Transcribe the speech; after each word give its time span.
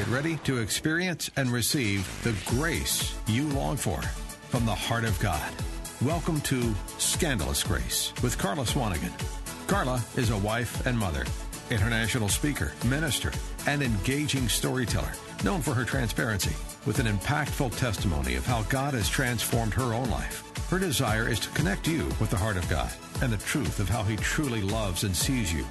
Get 0.00 0.08
ready 0.08 0.38
to 0.44 0.56
experience 0.56 1.30
and 1.36 1.50
receive 1.50 2.08
the 2.22 2.34
grace 2.50 3.14
you 3.26 3.46
long 3.48 3.76
for 3.76 4.00
from 4.48 4.64
the 4.64 4.74
heart 4.74 5.04
of 5.04 5.20
God. 5.20 5.52
Welcome 6.00 6.40
to 6.40 6.74
Scandalous 6.96 7.62
Grace 7.62 8.10
with 8.22 8.38
Carla 8.38 8.64
Swanigan. 8.64 9.12
Carla 9.68 10.02
is 10.16 10.30
a 10.30 10.38
wife 10.38 10.86
and 10.86 10.98
mother, 10.98 11.26
international 11.70 12.30
speaker, 12.30 12.72
minister, 12.86 13.30
and 13.66 13.82
engaging 13.82 14.48
storyteller, 14.48 15.12
known 15.44 15.60
for 15.60 15.74
her 15.74 15.84
transparency, 15.84 16.56
with 16.86 16.98
an 16.98 17.06
impactful 17.06 17.76
testimony 17.76 18.36
of 18.36 18.46
how 18.46 18.62
God 18.70 18.94
has 18.94 19.06
transformed 19.06 19.74
her 19.74 19.92
own 19.92 20.08
life. 20.08 20.50
Her 20.70 20.78
desire 20.78 21.28
is 21.28 21.40
to 21.40 21.50
connect 21.50 21.86
you 21.86 22.06
with 22.18 22.30
the 22.30 22.38
heart 22.38 22.56
of 22.56 22.66
God 22.70 22.90
and 23.20 23.30
the 23.30 23.44
truth 23.44 23.78
of 23.78 23.90
how 23.90 24.02
He 24.04 24.16
truly 24.16 24.62
loves 24.62 25.04
and 25.04 25.14
sees 25.14 25.52
you. 25.52 25.66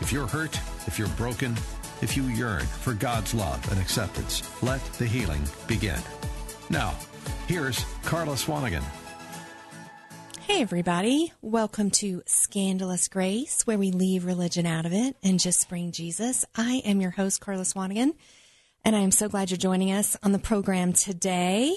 If 0.00 0.12
you're 0.12 0.26
hurt, 0.26 0.58
if 0.88 0.98
you're 0.98 1.08
broken, 1.10 1.56
if 2.00 2.16
you 2.16 2.24
yearn 2.24 2.64
for 2.66 2.94
God's 2.94 3.34
love 3.34 3.70
and 3.70 3.80
acceptance, 3.80 4.42
let 4.62 4.84
the 4.94 5.06
healing 5.06 5.42
begin. 5.66 6.00
Now, 6.70 6.94
here's 7.46 7.84
Carla 8.04 8.34
Swanigan. 8.34 8.84
Hey, 10.40 10.62
everybody. 10.62 11.32
Welcome 11.42 11.90
to 11.92 12.22
Scandalous 12.24 13.08
Grace, 13.08 13.66
where 13.66 13.78
we 13.78 13.90
leave 13.90 14.24
religion 14.24 14.64
out 14.64 14.86
of 14.86 14.92
it 14.92 15.14
and 15.22 15.38
just 15.38 15.68
bring 15.68 15.92
Jesus. 15.92 16.44
I 16.56 16.82
am 16.84 17.00
your 17.00 17.10
host, 17.10 17.40
Carla 17.40 17.64
Swanigan, 17.64 18.14
and 18.84 18.96
I 18.96 19.00
am 19.00 19.10
so 19.10 19.28
glad 19.28 19.50
you're 19.50 19.58
joining 19.58 19.92
us 19.92 20.16
on 20.22 20.32
the 20.32 20.38
program 20.38 20.94
today. 20.94 21.76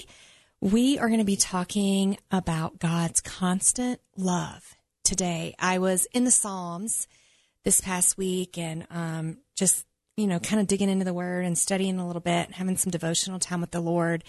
We 0.60 0.98
are 0.98 1.08
going 1.08 1.20
to 1.20 1.24
be 1.24 1.36
talking 1.36 2.16
about 2.30 2.78
God's 2.78 3.20
constant 3.20 4.00
love 4.16 4.74
today. 5.04 5.54
I 5.58 5.78
was 5.78 6.06
in 6.14 6.24
the 6.24 6.30
Psalms 6.30 7.08
this 7.64 7.80
past 7.80 8.16
week 8.16 8.56
and 8.56 8.86
um, 8.90 9.38
just 9.54 9.84
you 10.16 10.26
know, 10.26 10.38
kind 10.38 10.60
of 10.60 10.66
digging 10.66 10.88
into 10.88 11.04
the 11.04 11.14
word 11.14 11.44
and 11.44 11.56
studying 11.56 11.98
a 11.98 12.06
little 12.06 12.20
bit, 12.20 12.52
having 12.52 12.76
some 12.76 12.90
devotional 12.90 13.38
time 13.38 13.60
with 13.60 13.70
the 13.70 13.80
Lord, 13.80 14.24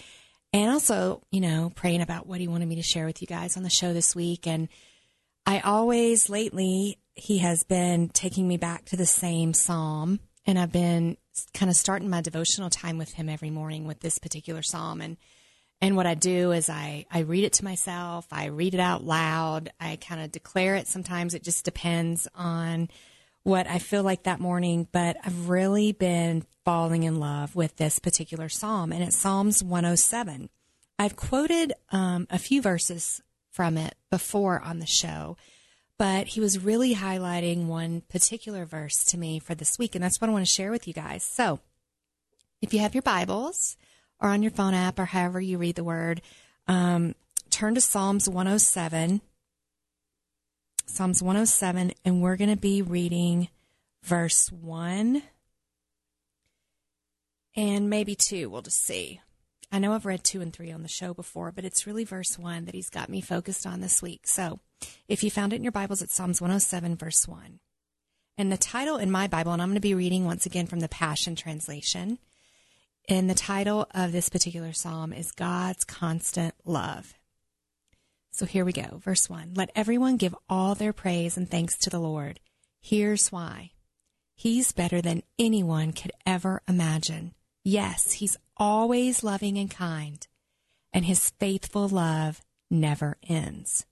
and 0.52 0.70
also, 0.70 1.22
you 1.30 1.40
know, 1.40 1.72
praying 1.74 2.00
about 2.00 2.26
what 2.26 2.40
He 2.40 2.48
wanted 2.48 2.68
me 2.68 2.76
to 2.76 2.82
share 2.82 3.06
with 3.06 3.20
you 3.20 3.26
guys 3.26 3.56
on 3.56 3.62
the 3.62 3.70
show 3.70 3.92
this 3.92 4.14
week. 4.14 4.46
And 4.46 4.68
I 5.44 5.60
always 5.60 6.30
lately, 6.30 6.98
He 7.14 7.38
has 7.38 7.64
been 7.64 8.08
taking 8.08 8.46
me 8.48 8.56
back 8.56 8.84
to 8.86 8.96
the 8.96 9.06
same 9.06 9.52
psalm, 9.52 10.20
and 10.46 10.58
I've 10.58 10.72
been 10.72 11.16
kind 11.52 11.70
of 11.70 11.76
starting 11.76 12.08
my 12.08 12.20
devotional 12.20 12.70
time 12.70 12.98
with 12.98 13.12
Him 13.12 13.28
every 13.28 13.50
morning 13.50 13.86
with 13.86 14.00
this 14.00 14.18
particular 14.18 14.62
psalm. 14.62 15.00
And 15.00 15.16
and 15.80 15.96
what 15.96 16.06
I 16.06 16.14
do 16.14 16.52
is 16.52 16.70
I, 16.70 17.04
I 17.10 17.20
read 17.20 17.44
it 17.44 17.54
to 17.54 17.64
myself, 17.64 18.26
I 18.32 18.46
read 18.46 18.74
it 18.74 18.80
out 18.80 19.04
loud, 19.04 19.70
I 19.78 19.96
kind 19.96 20.22
of 20.22 20.32
declare 20.32 20.76
it. 20.76 20.86
Sometimes 20.86 21.34
it 21.34 21.42
just 21.42 21.64
depends 21.64 22.26
on 22.34 22.88
what 23.44 23.66
I 23.68 23.78
feel 23.78 24.02
like 24.02 24.24
that 24.24 24.40
morning, 24.40 24.88
but 24.90 25.16
I've 25.22 25.48
really 25.48 25.92
been 25.92 26.44
falling 26.64 27.02
in 27.02 27.20
love 27.20 27.54
with 27.54 27.76
this 27.76 27.98
particular 27.98 28.48
psalm, 28.48 28.90
and 28.90 29.04
it's 29.04 29.16
Psalms 29.16 29.62
107. 29.62 30.48
I've 30.98 31.14
quoted 31.14 31.74
um, 31.92 32.26
a 32.30 32.38
few 32.38 32.62
verses 32.62 33.20
from 33.50 33.76
it 33.76 33.94
before 34.10 34.62
on 34.62 34.78
the 34.78 34.86
show, 34.86 35.36
but 35.98 36.28
he 36.28 36.40
was 36.40 36.64
really 36.64 36.94
highlighting 36.94 37.66
one 37.66 38.00
particular 38.08 38.64
verse 38.64 39.04
to 39.04 39.18
me 39.18 39.38
for 39.38 39.54
this 39.54 39.78
week, 39.78 39.94
and 39.94 40.02
that's 40.02 40.20
what 40.20 40.30
I 40.30 40.32
want 40.32 40.46
to 40.46 40.50
share 40.50 40.70
with 40.70 40.88
you 40.88 40.94
guys. 40.94 41.22
So, 41.22 41.60
if 42.62 42.72
you 42.72 42.80
have 42.80 42.94
your 42.94 43.02
Bibles 43.02 43.76
or 44.20 44.30
on 44.30 44.42
your 44.42 44.52
phone 44.52 44.72
app 44.72 44.98
or 44.98 45.04
however 45.04 45.38
you 45.38 45.58
read 45.58 45.76
the 45.76 45.84
word, 45.84 46.22
um, 46.66 47.14
turn 47.50 47.74
to 47.74 47.80
Psalms 47.82 48.26
107 48.26 49.20
Psalms 50.86 51.22
107, 51.22 51.92
and 52.04 52.22
we're 52.22 52.36
going 52.36 52.50
to 52.50 52.56
be 52.56 52.82
reading 52.82 53.48
verse 54.02 54.50
1 54.52 55.22
and 57.56 57.90
maybe 57.90 58.14
2. 58.14 58.50
We'll 58.50 58.62
just 58.62 58.84
see. 58.84 59.20
I 59.72 59.78
know 59.78 59.92
I've 59.92 60.06
read 60.06 60.22
2 60.22 60.40
and 60.40 60.52
3 60.52 60.70
on 60.70 60.82
the 60.82 60.88
show 60.88 61.14
before, 61.14 61.50
but 61.50 61.64
it's 61.64 61.86
really 61.86 62.04
verse 62.04 62.38
1 62.38 62.66
that 62.66 62.74
he's 62.74 62.90
got 62.90 63.08
me 63.08 63.20
focused 63.20 63.66
on 63.66 63.80
this 63.80 64.02
week. 64.02 64.26
So 64.26 64.60
if 65.08 65.24
you 65.24 65.30
found 65.30 65.52
it 65.52 65.56
in 65.56 65.64
your 65.64 65.72
Bibles, 65.72 66.02
it's 66.02 66.14
Psalms 66.14 66.40
107, 66.40 66.96
verse 66.96 67.26
1. 67.26 67.60
And 68.36 68.52
the 68.52 68.56
title 68.56 68.96
in 68.96 69.10
my 69.10 69.26
Bible, 69.26 69.52
and 69.52 69.62
I'm 69.62 69.68
going 69.68 69.76
to 69.76 69.80
be 69.80 69.94
reading 69.94 70.24
once 70.24 70.46
again 70.46 70.66
from 70.66 70.80
the 70.80 70.88
Passion 70.88 71.34
Translation. 71.34 72.18
And 73.08 73.28
the 73.28 73.34
title 73.34 73.86
of 73.94 74.12
this 74.12 74.28
particular 74.28 74.72
psalm 74.72 75.12
is 75.12 75.32
God's 75.32 75.84
Constant 75.84 76.54
Love. 76.64 77.14
So 78.34 78.46
here 78.46 78.64
we 78.64 78.72
go. 78.72 78.98
Verse 78.98 79.30
1 79.30 79.52
Let 79.54 79.70
everyone 79.76 80.16
give 80.16 80.34
all 80.48 80.74
their 80.74 80.92
praise 80.92 81.36
and 81.36 81.48
thanks 81.48 81.78
to 81.78 81.90
the 81.90 82.00
Lord. 82.00 82.40
Here's 82.80 83.30
why 83.30 83.70
He's 84.34 84.72
better 84.72 85.00
than 85.00 85.22
anyone 85.38 85.92
could 85.92 86.10
ever 86.26 86.60
imagine. 86.66 87.34
Yes, 87.62 88.10
He's 88.14 88.36
always 88.56 89.22
loving 89.22 89.56
and 89.56 89.70
kind, 89.70 90.26
and 90.92 91.04
His 91.04 91.30
faithful 91.38 91.88
love 91.88 92.42
never 92.68 93.18
ends. 93.22 93.86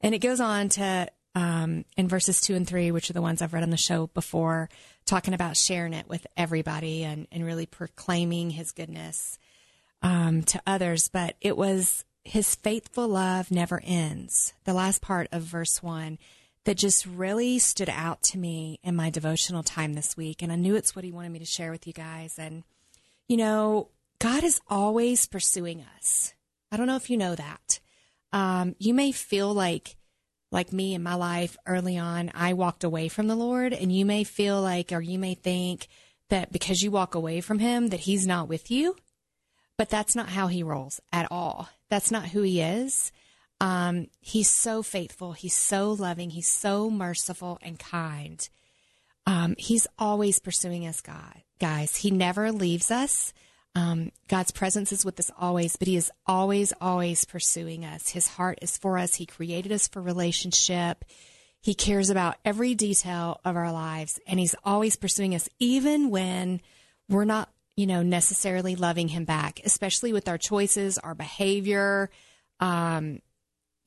And 0.00 0.14
it 0.14 0.20
goes 0.20 0.40
on 0.40 0.68
to, 0.68 1.08
um, 1.34 1.84
in 1.96 2.06
verses 2.06 2.40
2 2.42 2.54
and 2.54 2.68
3, 2.68 2.92
which 2.92 3.10
are 3.10 3.14
the 3.14 3.20
ones 3.20 3.42
I've 3.42 3.52
read 3.52 3.64
on 3.64 3.70
the 3.70 3.76
show 3.76 4.06
before, 4.06 4.68
talking 5.04 5.34
about 5.34 5.56
sharing 5.56 5.94
it 5.94 6.08
with 6.08 6.28
everybody 6.36 7.02
and, 7.02 7.26
and 7.32 7.44
really 7.44 7.66
proclaiming 7.66 8.50
His 8.50 8.70
goodness 8.70 9.36
um, 10.00 10.44
to 10.44 10.62
others. 10.64 11.08
But 11.08 11.34
it 11.40 11.56
was 11.56 12.04
his 12.24 12.54
faithful 12.54 13.08
love 13.08 13.50
never 13.50 13.80
ends. 13.84 14.52
The 14.64 14.74
last 14.74 15.00
part 15.00 15.28
of 15.32 15.42
verse 15.42 15.82
one 15.82 16.18
that 16.64 16.76
just 16.76 17.06
really 17.06 17.58
stood 17.58 17.88
out 17.88 18.22
to 18.22 18.38
me 18.38 18.78
in 18.82 18.94
my 18.94 19.10
devotional 19.10 19.62
time 19.62 19.94
this 19.94 20.16
week. 20.16 20.42
And 20.42 20.52
I 20.52 20.56
knew 20.56 20.76
it's 20.76 20.94
what 20.94 21.04
he 21.04 21.12
wanted 21.12 21.32
me 21.32 21.38
to 21.38 21.44
share 21.44 21.70
with 21.70 21.86
you 21.86 21.92
guys. 21.92 22.38
And, 22.38 22.64
you 23.28 23.36
know, 23.36 23.88
God 24.18 24.44
is 24.44 24.60
always 24.68 25.26
pursuing 25.26 25.84
us. 25.96 26.34
I 26.70 26.76
don't 26.76 26.86
know 26.86 26.96
if 26.96 27.10
you 27.10 27.16
know 27.16 27.34
that. 27.34 27.80
Um, 28.32 28.76
you 28.78 28.92
may 28.94 29.10
feel 29.10 29.52
like, 29.52 29.96
like 30.52 30.72
me 30.72 30.94
in 30.94 31.02
my 31.02 31.14
life 31.14 31.56
early 31.66 31.96
on, 31.96 32.30
I 32.34 32.52
walked 32.52 32.84
away 32.84 33.08
from 33.08 33.26
the 33.26 33.34
Lord, 33.34 33.72
and 33.72 33.90
you 33.90 34.04
may 34.04 34.24
feel 34.24 34.60
like, 34.60 34.92
or 34.92 35.00
you 35.00 35.18
may 35.18 35.34
think 35.34 35.88
that 36.28 36.52
because 36.52 36.82
you 36.82 36.90
walk 36.90 37.14
away 37.14 37.40
from 37.40 37.58
Him, 37.58 37.88
that 37.88 38.00
He's 38.00 38.26
not 38.26 38.48
with 38.48 38.70
you. 38.70 38.96
But 39.80 39.88
that's 39.88 40.14
not 40.14 40.28
how 40.28 40.48
He 40.48 40.62
rolls 40.62 41.00
at 41.10 41.26
all. 41.30 41.70
That's 41.88 42.10
not 42.10 42.28
who 42.28 42.42
he 42.42 42.60
is. 42.60 43.12
Um, 43.62 44.08
he's 44.20 44.50
so 44.50 44.82
faithful. 44.82 45.32
He's 45.32 45.54
so 45.54 45.92
loving. 45.92 46.28
He's 46.28 46.50
so 46.50 46.90
merciful 46.90 47.58
and 47.62 47.78
kind. 47.78 48.46
Um, 49.24 49.54
he's 49.56 49.86
always 49.98 50.38
pursuing 50.38 50.86
us, 50.86 51.00
God, 51.00 51.42
guys. 51.60 51.96
He 51.96 52.10
never 52.10 52.52
leaves 52.52 52.90
us. 52.90 53.32
Um, 53.74 54.12
God's 54.28 54.50
presence 54.50 54.92
is 54.92 55.02
with 55.02 55.18
us 55.18 55.30
always, 55.38 55.76
but 55.76 55.88
He 55.88 55.96
is 55.96 56.12
always, 56.26 56.74
always 56.78 57.24
pursuing 57.24 57.86
us. 57.86 58.10
His 58.10 58.28
heart 58.28 58.58
is 58.60 58.76
for 58.76 58.98
us. 58.98 59.14
He 59.14 59.24
created 59.24 59.72
us 59.72 59.88
for 59.88 60.02
relationship. 60.02 61.06
He 61.62 61.72
cares 61.72 62.10
about 62.10 62.36
every 62.44 62.74
detail 62.74 63.40
of 63.46 63.56
our 63.56 63.72
lives, 63.72 64.20
and 64.26 64.38
He's 64.38 64.54
always 64.62 64.96
pursuing 64.96 65.34
us, 65.34 65.48
even 65.58 66.10
when 66.10 66.60
we're 67.08 67.24
not 67.24 67.48
you 67.80 67.86
know, 67.86 68.02
necessarily 68.02 68.76
loving 68.76 69.08
him 69.08 69.24
back, 69.24 69.58
especially 69.64 70.12
with 70.12 70.28
our 70.28 70.36
choices, 70.36 70.98
our 70.98 71.14
behavior, 71.14 72.10
um, 72.60 73.20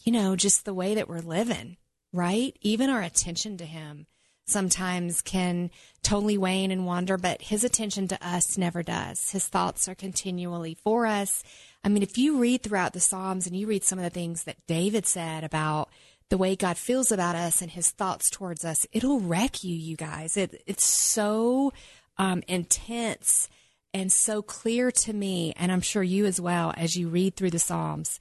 you 0.03 0.11
know, 0.11 0.35
just 0.35 0.65
the 0.65 0.73
way 0.73 0.95
that 0.95 1.07
we're 1.07 1.19
living, 1.19 1.77
right? 2.11 2.57
Even 2.61 2.89
our 2.89 3.03
attention 3.03 3.55
to 3.57 3.65
him 3.65 4.07
sometimes 4.47 5.21
can 5.21 5.69
totally 6.01 6.39
wane 6.39 6.71
and 6.71 6.87
wander, 6.87 7.19
but 7.19 7.43
his 7.43 7.63
attention 7.63 8.07
to 8.07 8.27
us 8.27 8.57
never 8.57 8.81
does. 8.81 9.29
His 9.29 9.47
thoughts 9.47 9.87
are 9.87 9.93
continually 9.93 10.73
for 10.73 11.05
us. 11.05 11.43
I 11.83 11.89
mean, 11.89 12.01
if 12.01 12.17
you 12.17 12.39
read 12.39 12.63
throughout 12.63 12.93
the 12.93 12.99
Psalms 12.99 13.45
and 13.45 13.55
you 13.55 13.67
read 13.67 13.83
some 13.83 13.99
of 13.99 14.03
the 14.03 14.09
things 14.09 14.45
that 14.45 14.65
David 14.65 15.05
said 15.05 15.43
about 15.43 15.89
the 16.29 16.37
way 16.39 16.55
God 16.55 16.77
feels 16.77 17.11
about 17.11 17.35
us 17.35 17.61
and 17.61 17.69
his 17.69 17.91
thoughts 17.91 18.31
towards 18.31 18.65
us, 18.65 18.87
it'll 18.91 19.19
wreck 19.19 19.63
you, 19.63 19.75
you 19.75 19.95
guys. 19.95 20.35
It, 20.35 20.63
it's 20.65 20.83
so 20.83 21.71
um, 22.17 22.41
intense 22.47 23.49
and 23.93 24.11
so 24.11 24.41
clear 24.41 24.91
to 24.91 25.13
me, 25.13 25.53
and 25.55 25.71
I'm 25.71 25.81
sure 25.81 26.03
you 26.03 26.25
as 26.25 26.41
well, 26.41 26.73
as 26.75 26.97
you 26.97 27.09
read 27.09 27.35
through 27.35 27.51
the 27.51 27.59
Psalms. 27.59 28.19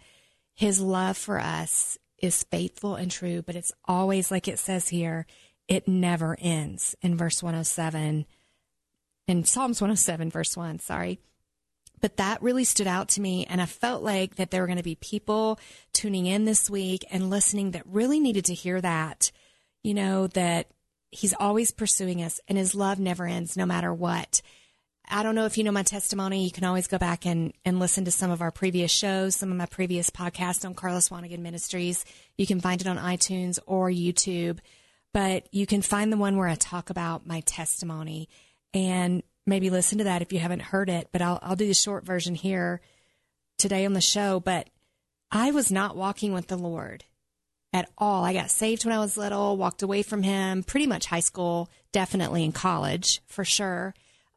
His 0.55 0.81
love 0.81 1.17
for 1.17 1.41
us 1.41 1.99
is 2.19 2.45
faithful 2.45 2.95
and 2.95 3.11
true, 3.11 3.43
but 3.43 3.57
it's 3.57 3.73
always 3.87 4.31
like 4.31 4.49
it 4.49 4.59
says 4.59 4.89
here, 4.89 5.27
it 5.69 5.89
never 5.89 6.37
ends 6.41 6.95
in 7.01 7.17
verse 7.17 7.43
107, 7.43 8.27
in 9.29 9.45
Psalms 9.45 9.81
107, 9.81 10.31
verse 10.31 10.57
1, 10.57 10.81
sorry. 10.81 11.21
But 12.01 12.17
that 12.17 12.43
really 12.43 12.65
stood 12.65 12.89
out 12.89 13.09
to 13.11 13.21
me, 13.21 13.47
and 13.49 13.63
I 13.63 13.67
felt 13.67 14.03
like 14.03 14.35
that 14.37 14.51
there 14.51 14.61
were 14.61 14.67
going 14.67 14.77
to 14.77 14.83
be 14.83 14.97
people 14.97 15.59
tuning 15.93 16.27
in 16.27 16.45
this 16.45 16.69
week 16.69 17.05
and 17.11 17.31
listening 17.31 17.71
that 17.71 17.87
really 17.87 18.19
needed 18.19 18.45
to 18.47 18.55
hear 18.55 18.81
that, 18.81 19.31
you 19.83 19.95
know, 19.95 20.27
that 20.29 20.67
he's 21.11 21.35
always 21.39 21.71
pursuing 21.71 22.23
us 22.23 22.41
and 22.49 22.59
his 22.59 22.75
love 22.75 22.99
never 22.99 23.27
ends 23.27 23.57
no 23.57 23.67
matter 23.67 23.95
what. 23.95 24.43
I 25.12 25.23
don't 25.23 25.35
know 25.35 25.44
if 25.44 25.59
you 25.59 25.64
know 25.64 25.73
my 25.73 25.82
testimony. 25.82 26.44
You 26.44 26.50
can 26.50 26.64
always 26.64 26.87
go 26.87 26.97
back 26.97 27.26
and, 27.26 27.53
and 27.67 27.79
listen 27.79 28.06
to 28.06 28.11
some 28.11 28.31
of 28.31 28.41
our 28.41 28.50
previous 28.50 28.91
shows, 28.91 29.37
some 29.37 29.50
of 29.50 29.59
my 29.59 29.67
previous 29.67 30.09
podcasts 30.09 30.64
on 30.64 30.73
Carla 30.73 31.00
Swanigan 31.00 31.41
Ministries. 31.41 32.06
You 32.38 32.47
can 32.47 32.62
find 32.62 32.81
it 32.81 32.87
on 32.87 32.97
iTunes 32.97 33.59
or 33.67 33.91
YouTube, 33.91 34.59
but 35.12 35.47
you 35.53 35.67
can 35.67 35.82
find 35.82 36.11
the 36.11 36.17
one 36.17 36.38
where 36.38 36.49
I 36.49 36.55
talk 36.55 36.88
about 36.88 37.26
my 37.26 37.41
testimony. 37.41 38.31
And 38.73 39.23
maybe 39.47 39.69
listen 39.69 39.99
to 39.99 40.05
that 40.05 40.23
if 40.23 40.32
you 40.32 40.38
haven't 40.38 40.62
heard 40.62 40.88
it, 40.88 41.09
but 41.12 41.20
I'll, 41.20 41.38
I'll 41.43 41.56
do 41.56 41.67
the 41.67 41.75
short 41.75 42.06
version 42.06 42.35
here 42.35 42.81
today 43.58 43.85
on 43.85 43.93
the 43.93 44.00
show. 44.00 44.41
But 44.41 44.70
I 45.31 45.50
was 45.50 45.70
not 45.70 45.94
walking 45.94 46.32
with 46.32 46.47
the 46.47 46.56
Lord 46.56 47.05
at 47.75 47.91
all. 47.99 48.25
I 48.25 48.32
got 48.32 48.50
saved 48.50 48.87
when 48.87 48.94
I 48.94 49.00
was 49.00 49.19
little, 49.19 49.58
walked 49.58 49.82
away 49.82 50.03
from 50.03 50.23
Him 50.23 50.62
pretty 50.62 50.87
much 50.87 51.05
high 51.05 51.20
school, 51.20 51.69
definitely 51.93 52.44
in 52.44 52.53
college 52.53 53.20
for 53.26 53.44
sure. 53.44 53.93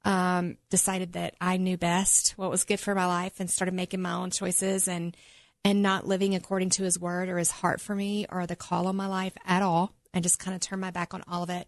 Um, 0.05 0.57
decided 0.69 1.13
that 1.13 1.33
I 1.41 1.57
knew 1.57 1.77
best 1.77 2.35
what 2.37 2.51
was 2.51 2.63
good 2.63 2.79
for 2.79 2.93
my 2.93 3.07
life 3.07 3.39
and 3.39 3.49
started 3.49 3.73
making 3.73 4.03
my 4.03 4.13
own 4.13 4.29
choices 4.29 4.87
and 4.87 5.17
and 5.63 5.81
not 5.81 6.07
living 6.07 6.35
according 6.35 6.69
to 6.71 6.83
His 6.83 6.99
word 6.99 7.27
or 7.27 7.39
His 7.39 7.49
heart 7.49 7.81
for 7.81 7.95
me 7.95 8.27
or 8.29 8.45
the 8.45 8.55
call 8.55 8.85
on 8.85 8.95
my 8.95 9.07
life 9.07 9.33
at 9.45 9.63
all, 9.63 9.93
and 10.13 10.23
just 10.23 10.37
kind 10.37 10.53
of 10.53 10.61
turned 10.61 10.81
my 10.81 10.91
back 10.91 11.15
on 11.15 11.23
all 11.27 11.41
of 11.41 11.49
it. 11.49 11.67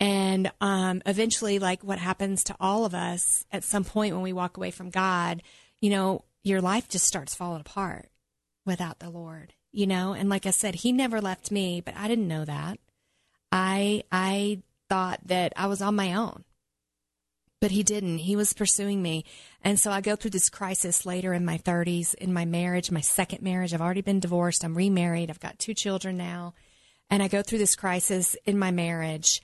And 0.00 0.50
um, 0.60 1.02
eventually, 1.06 1.58
like 1.58 1.82
what 1.82 1.98
happens 1.98 2.44
to 2.44 2.56
all 2.58 2.84
of 2.84 2.94
us 2.94 3.44
at 3.52 3.64
some 3.64 3.84
point 3.84 4.14
when 4.14 4.22
we 4.22 4.32
walk 4.32 4.56
away 4.56 4.70
from 4.70 4.90
God, 4.90 5.42
you 5.80 5.90
know, 5.90 6.24
your 6.42 6.60
life 6.60 6.88
just 6.88 7.06
starts 7.06 7.34
falling 7.34 7.60
apart 7.60 8.08
without 8.64 8.98
the 8.98 9.10
Lord, 9.10 9.54
you 9.72 9.86
know? 9.86 10.12
And 10.12 10.28
like 10.28 10.46
I 10.46 10.50
said, 10.50 10.76
he 10.76 10.92
never 10.92 11.20
left 11.20 11.50
me, 11.50 11.80
but 11.80 11.96
I 11.96 12.08
didn't 12.08 12.28
know 12.28 12.44
that. 12.44 12.78
I 13.52 14.04
I 14.10 14.62
thought 14.88 15.20
that 15.26 15.52
I 15.56 15.66
was 15.66 15.82
on 15.82 15.96
my 15.96 16.14
own. 16.14 16.44
But 17.60 17.70
he 17.70 17.82
didn't. 17.82 18.18
He 18.18 18.36
was 18.36 18.52
pursuing 18.52 19.02
me. 19.02 19.24
And 19.62 19.80
so 19.80 19.90
I 19.90 20.00
go 20.00 20.14
through 20.14 20.32
this 20.32 20.50
crisis 20.50 21.06
later 21.06 21.32
in 21.32 21.44
my 21.44 21.56
30s 21.56 22.14
in 22.14 22.32
my 22.32 22.44
marriage, 22.44 22.90
my 22.90 23.00
second 23.00 23.42
marriage. 23.42 23.72
I've 23.72 23.80
already 23.80 24.02
been 24.02 24.20
divorced. 24.20 24.64
I'm 24.64 24.76
remarried. 24.76 25.30
I've 25.30 25.40
got 25.40 25.58
two 25.58 25.72
children 25.72 26.16
now. 26.16 26.54
And 27.08 27.22
I 27.22 27.28
go 27.28 27.42
through 27.42 27.58
this 27.58 27.76
crisis 27.76 28.36
in 28.44 28.58
my 28.58 28.70
marriage 28.70 29.40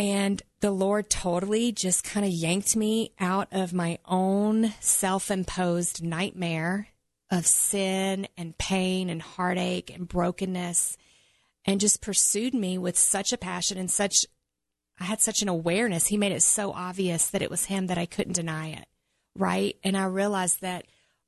and 0.00 0.42
the 0.60 0.70
Lord 0.70 1.10
totally 1.10 1.72
just 1.72 2.04
kind 2.04 2.24
of 2.24 2.32
yanked 2.32 2.74
me 2.74 3.12
out 3.20 3.48
of 3.52 3.74
my 3.74 3.98
own 4.06 4.72
self 4.80 5.30
imposed 5.30 6.02
nightmare 6.02 6.88
of 7.30 7.46
sin 7.46 8.26
and 8.38 8.56
pain 8.56 9.10
and 9.10 9.20
heartache 9.20 9.90
and 9.94 10.08
brokenness 10.08 10.96
and 11.66 11.80
just 11.80 12.00
pursued 12.00 12.54
me 12.54 12.78
with 12.78 12.96
such 12.96 13.30
a 13.30 13.36
passion 13.36 13.76
and 13.76 13.90
such, 13.90 14.24
I 15.00 15.04
had 15.04 15.20
such 15.20 15.40
an 15.40 15.48
awareness. 15.48 16.06
He 16.06 16.18
made 16.18 16.32
it 16.32 16.42
so 16.42 16.72
obvious 16.72 17.28
that 17.30 17.42
it 17.42 17.50
was 17.50 17.64
Him 17.64 17.86
that 17.86 17.98
I 17.98 18.06
couldn't 18.06 18.34
deny 18.34 18.68
it. 18.68 18.86
Right. 19.36 19.76
And 19.82 19.96
I 19.96 20.04
realized 20.04 20.60
that 20.60 20.86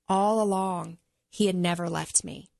all 0.08 0.42
along, 0.42 0.98
He 1.30 1.46
had 1.46 1.56
never 1.56 1.88
left 1.88 2.22
me. 2.22 2.50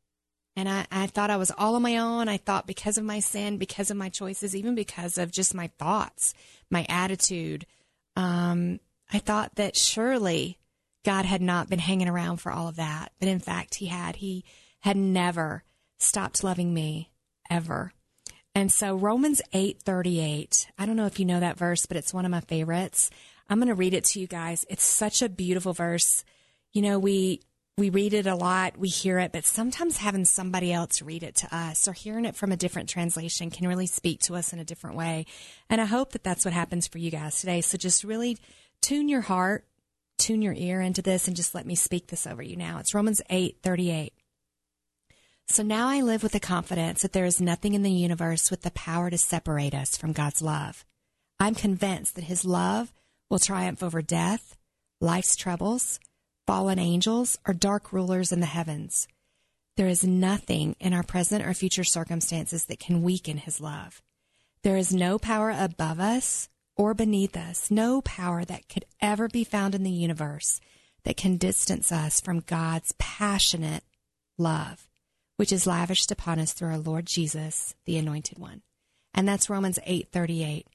And 0.57 0.69
I, 0.69 0.87
I 0.91 1.07
thought 1.07 1.31
I 1.31 1.37
was 1.37 1.51
all 1.57 1.75
on 1.77 1.83
my 1.83 1.99
own. 1.99 2.29
I 2.29 2.39
thought 2.39 2.67
because 2.67 2.99
of 2.99 3.05
my 3.05 3.21
sin, 3.21 3.59
because 3.59 3.91
of 3.91 3.97
my 3.97 4.09
choices, 4.09 4.57
even 4.57 4.75
because 4.75 5.19
of 5.19 5.31
just 5.31 5.55
my 5.55 5.69
thoughts, 5.79 6.35
my 6.71 6.87
attitude, 6.89 7.67
um, 8.17 8.81
I 9.13 9.19
thought 9.19 9.57
that 9.57 9.77
surely 9.77 10.59
God 11.05 11.25
had 11.25 11.43
not 11.43 11.69
been 11.69 11.79
hanging 11.79 12.09
around 12.09 12.39
for 12.39 12.53
all 12.53 12.69
of 12.69 12.77
that. 12.77 13.13
But 13.19 13.29
in 13.29 13.39
fact, 13.39 13.77
He 13.77 13.87
had. 13.87 14.17
He 14.17 14.45
had 14.81 14.97
never 14.97 15.65
stopped 15.99 16.43
loving 16.43 16.73
me 16.73 17.13
ever. 17.51 17.93
And 18.55 18.71
so 18.71 18.95
Romans 18.95 19.41
8:38. 19.53 20.67
I 20.79 20.87
don't 20.87 20.97
know 20.97 21.07
if 21.07 21.19
you 21.19 21.25
know 21.25 21.41
that 21.41 21.59
verse, 21.59 21.87
but 21.87 21.97
it's 21.97 22.13
one 22.13 22.25
of 22.25 22.31
my 22.31 22.41
favorites. 22.41 23.11
I'm 23.49 23.59
going 23.59 23.69
to 23.69 23.75
read 23.75 23.95
it 23.95 24.05
to 24.05 24.21
you 24.21 24.27
guys. 24.27 24.65
It's 24.69 24.85
such 24.85 25.23
a 25.23 25.29
beautiful 25.29 25.73
verse. 25.73 26.25
You 26.73 26.83
know, 26.83 26.99
we 26.99 27.41
we 27.79 27.89
read 27.89 28.13
it 28.13 28.27
a 28.27 28.35
lot, 28.35 28.77
we 28.77 28.89
hear 28.89 29.19
it, 29.19 29.33
but 29.33 29.47
sometimes 29.47 29.97
having 29.97 30.27
somebody 30.27 30.73
else 30.73 31.01
read 31.01 31.23
it 31.23 31.37
to 31.37 31.57
us 31.57 31.89
or 31.89 31.95
hearing 31.95 32.27
it 32.27 32.37
from 32.37 32.53
a 32.53 32.57
different 32.57 32.91
translation 32.91 33.51
can 33.51 33.67
really 33.67 33.87
speak 33.87 34.21
to 34.21 34.35
us 34.35 34.53
in 34.53 34.59
a 34.59 34.65
different 34.65 34.97
way. 34.97 35.25
And 35.71 35.81
I 35.81 35.87
hope 35.87 36.13
that 36.13 36.23
that's 36.23 36.45
what 36.45 36.53
happens 36.53 36.87
for 36.87 36.99
you 36.99 37.11
guys 37.11 37.41
today. 37.41 37.63
So 37.63 37.79
just 37.79 38.05
really 38.05 38.37
tune 38.83 39.09
your 39.09 39.23
heart, 39.23 39.65
tune 40.19 40.43
your 40.43 40.53
ear 40.53 40.83
into 40.83 41.01
this 41.01 41.27
and 41.27 41.35
just 41.35 41.55
let 41.55 41.65
me 41.65 41.75
speak 41.75 42.09
this 42.09 42.27
over 42.27 42.43
you 42.43 42.57
now. 42.57 42.79
It's 42.79 42.95
Romans 42.95 43.23
8:38. 43.31 44.13
So 45.49 45.63
now 45.63 45.89
I 45.89 46.01
live 46.01 46.23
with 46.23 46.33
the 46.33 46.41
confidence 46.41 47.03
that 47.03 47.13
there 47.13 47.25
is 47.25 47.41
nothing 47.41 47.75
in 47.75 47.83
the 47.83 47.91
universe 47.91 48.51
with 48.51 48.63
the 48.63 48.71
power 48.71 49.11
to 49.11 49.19
separate 49.19 49.75
us 49.75 49.97
from 49.97 50.13
God's 50.13 50.41
love. 50.41 50.85
I'm 51.39 51.55
convinced 51.55 52.15
that 52.15 52.25
his 52.25 52.45
love 52.45 52.93
will 53.29 53.39
triumph 53.39 53.83
over 53.83 54.03
death, 54.03 54.57
life's 55.01 55.37
troubles, 55.37 55.99
fallen 56.47 56.79
angels, 56.79 57.39
or 57.47 57.55
dark 57.55 57.93
rulers 57.93 58.33
in 58.33 58.41
the 58.41 58.47
heavens. 58.47 59.09
There 59.77 59.89
is 59.89 60.05
nothing 60.05 60.77
in 60.81 60.93
our 60.93 61.03
present 61.03 61.45
or 61.45 61.55
future 61.55 61.85
circumstances 61.85 62.67
that 62.67 62.79
can 62.79 63.03
weaken 63.03 63.39
his 63.39 63.61
love. 63.61 64.03
There 64.63 64.77
is 64.77 64.95
no 64.95 65.19
power 65.19 65.51
above 65.51 65.99
us 65.99 66.49
or 66.77 66.95
beneath 66.95 67.37
us, 67.37 67.71
no 67.71 68.01
power 68.03 68.45
that 68.45 68.69
could 68.69 68.85
ever 69.01 69.29
be 69.29 69.45
found 69.45 69.75
in 69.75 69.83
the 69.83 69.91
universe 69.91 70.61
that 71.05 71.17
can 71.17 71.37
distance 71.37 71.91
us 71.91 72.21
from 72.21 72.41
God's 72.41 72.95
passionate 72.99 73.83
love, 74.39 74.89
which 75.43 75.51
is 75.51 75.67
lavished 75.67 76.13
upon 76.13 76.39
us 76.39 76.53
through 76.53 76.69
our 76.69 76.79
Lord 76.79 77.05
Jesus, 77.05 77.75
the 77.85 77.99
anointed 77.99 78.39
one. 78.39 78.63
And 79.13 79.27
that's 79.27 79.51
Romans 79.51 79.81
8:38. 79.85 80.69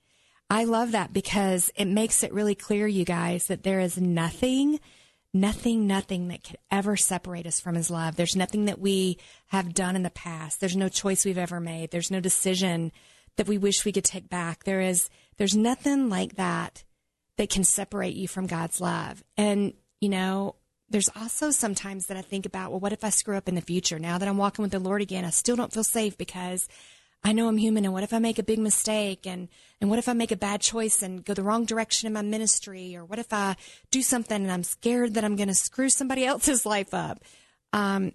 I 0.50 0.66
love 0.66 0.92
that 0.92 1.14
because 1.14 1.72
it 1.78 1.86
makes 1.86 2.22
it 2.22 2.34
really 2.34 2.54
clear 2.54 2.86
you 2.86 3.06
guys 3.06 3.46
that 3.46 3.64
there 3.64 3.80
is 3.80 3.98
nothing 3.98 4.82
nothing, 5.34 5.88
nothing 5.88 6.28
that 6.28 6.44
could 6.44 6.58
ever 6.70 6.98
separate 6.98 7.48
us 7.48 7.62
from 7.62 7.76
his 7.76 7.90
love. 7.90 8.18
There's 8.18 8.36
nothing 8.36 8.66
that 8.66 8.80
we 8.80 9.18
have 9.48 9.74
done 9.74 9.96
in 9.96 10.04
the 10.04 10.10
past. 10.10 10.60
There's 10.60 10.76
no 10.76 10.90
choice 10.90 11.24
we've 11.24 11.38
ever 11.38 11.62
made. 11.62 11.92
There's 11.92 12.12
no 12.12 12.20
decision 12.20 12.92
that 13.38 13.48
we 13.48 13.58
wish 13.58 13.86
we 13.86 13.94
could 13.94 14.04
take 14.04 14.28
back. 14.28 14.66
There 14.66 14.82
is, 14.82 15.10
there's 15.38 15.56
nothing 15.56 16.10
like 16.10 16.36
that 16.36 16.84
that 17.38 17.50
can 17.50 17.64
separate 17.64 18.16
you 18.16 18.28
from 18.28 18.48
God's 18.48 18.82
love. 18.82 19.24
And, 19.38 19.76
you 20.02 20.10
know, 20.10 20.56
there's 20.90 21.10
also 21.16 21.52
sometimes 21.52 22.08
that 22.08 22.18
I 22.18 22.22
think 22.22 22.46
about, 22.46 22.72
well, 22.72 22.80
what 22.80 22.94
if 22.94 23.04
I 23.04 23.10
screw 23.10 23.36
up 23.36 23.50
in 23.50 23.56
the 23.56 23.62
future? 23.62 24.00
Now 24.00 24.18
that 24.18 24.28
I'm 24.28 24.38
walking 24.38 24.64
with 24.64 24.72
the 24.72 24.80
Lord 24.80 25.02
again, 25.02 25.26
I 25.26 25.32
still 25.32 25.56
don't 25.56 25.74
feel 25.74 25.84
safe 25.84 26.18
because 26.18 26.68
I 27.24 27.34
know 27.34 27.48
I'm 27.48 27.58
human 27.58 27.84
and 27.84 27.94
what 27.94 28.04
if 28.04 28.14
I 28.14 28.20
make 28.20 28.40
a 28.40 28.44
big 28.44 28.60
mistake? 28.60 29.28
And 29.28 29.50
and 29.82 29.90
what 29.90 30.00
if 30.00 30.08
I 30.08 30.14
make 30.14 30.32
a 30.32 30.38
bad 30.38 30.62
choice 30.62 31.02
and 31.02 31.24
go 31.24 31.34
the 31.34 31.44
wrong 31.44 31.66
direction 31.66 32.08
in 32.08 32.14
my 32.14 32.22
ministry? 32.22 32.96
Or 32.96 33.04
what 33.04 33.20
if 33.20 33.34
I 33.34 33.56
do 33.92 34.02
something 34.02 34.42
and 34.42 34.52
I'm 34.52 34.64
scared 34.64 35.14
that 35.16 35.24
I'm 35.24 35.36
going 35.36 35.50
to 35.50 35.56
screw 35.56 35.90
somebody 35.90 36.26
else's 36.26 36.66
life 36.66 36.94
up? 36.94 37.24
Um, 37.74 38.14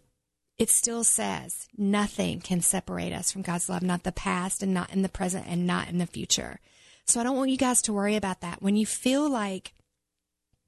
it 0.59 0.71
still 0.71 1.05
says 1.05 1.69
nothing 1.77 2.41
can 2.41 2.61
separate 2.61 3.13
us 3.13 3.33
from 3.33 3.43
God's 3.43 3.69
love 3.69 3.83
not 3.83 4.05
the 4.05 4.13
past 4.13 4.63
and 4.63 4.73
not 4.73 4.93
in 4.93 5.03
the 5.03 5.09
present 5.09 5.47
and 5.47 5.67
not 5.67 5.89
in 5.89 5.99
the 5.99 6.07
future. 6.07 6.61
So 7.05 7.21
I 7.21 7.25
don't 7.25 7.37
want 7.37 7.51
you 7.51 7.57
guys 7.57 7.83
to 7.83 7.93
worry 7.93 8.17
about 8.17 8.41
that. 8.41 8.63
When 8.63 8.77
you 8.77 8.87
feel 8.87 9.29
like 9.29 9.75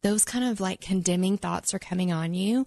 those 0.05 0.25
kind 0.25 0.45
of 0.45 0.61
like 0.61 0.81
condemning 0.81 1.37
thoughts 1.37 1.75
are 1.75 1.81
coming 1.81 2.12
on 2.12 2.35
you 2.35 2.67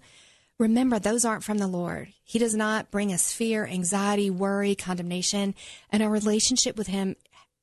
Remember, 0.58 0.98
those 0.98 1.24
aren't 1.24 1.44
from 1.44 1.58
the 1.58 1.68
Lord. 1.68 2.12
He 2.24 2.40
does 2.40 2.54
not 2.54 2.90
bring 2.90 3.12
us 3.12 3.32
fear, 3.32 3.64
anxiety, 3.64 4.28
worry, 4.28 4.74
condemnation. 4.74 5.54
And 5.90 6.02
our 6.02 6.10
relationship 6.10 6.76
with 6.76 6.88
Him 6.88 7.14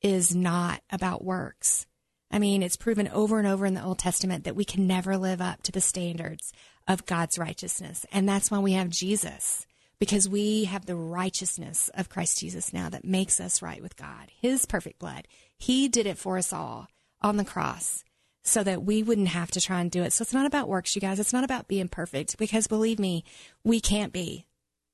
is 0.01 0.33
not 0.33 0.81
about 0.89 1.23
works. 1.23 1.87
I 2.31 2.39
mean, 2.39 2.63
it's 2.63 2.77
proven 2.77 3.09
over 3.09 3.37
and 3.37 3.47
over 3.47 3.65
in 3.65 3.73
the 3.73 3.83
Old 3.83 3.99
Testament 3.99 4.45
that 4.45 4.55
we 4.55 4.63
can 4.63 4.87
never 4.87 5.17
live 5.17 5.41
up 5.41 5.61
to 5.63 5.73
the 5.73 5.81
standards 5.81 6.53
of 6.87 7.05
God's 7.05 7.37
righteousness. 7.37 8.05
And 8.13 8.27
that's 8.27 8.49
why 8.49 8.59
we 8.59 8.73
have 8.73 8.89
Jesus, 8.89 9.67
because 9.99 10.29
we 10.29 10.63
have 10.63 10.85
the 10.85 10.95
righteousness 10.95 11.89
of 11.95 12.09
Christ 12.09 12.39
Jesus 12.39 12.71
now 12.71 12.87
that 12.89 13.03
makes 13.03 13.41
us 13.41 13.61
right 13.61 13.81
with 13.81 13.97
God. 13.97 14.31
His 14.39 14.65
perfect 14.65 14.99
blood. 14.99 15.27
He 15.57 15.89
did 15.89 16.07
it 16.07 16.17
for 16.17 16.37
us 16.37 16.53
all 16.53 16.87
on 17.21 17.35
the 17.35 17.45
cross 17.45 18.05
so 18.45 18.63
that 18.63 18.83
we 18.83 19.01
wouldn't 19.01 19.29
have 19.29 19.49
to 19.51 19.59
try 19.59 19.81
and 19.81 19.89
do 19.89 20.03
it. 20.03 20.13
So 20.13 20.21
it's 20.21 20.33
not 20.33 20.45
about 20.45 20.69
works, 20.69 20.95
you 20.95 21.01
guys. 21.01 21.19
It's 21.19 21.33
not 21.33 21.43
about 21.43 21.67
being 21.67 21.87
perfect 21.87 22.37
because 22.37 22.67
believe 22.67 22.99
me, 22.99 23.23
we 23.63 23.79
can't 23.79 24.13
be. 24.13 24.45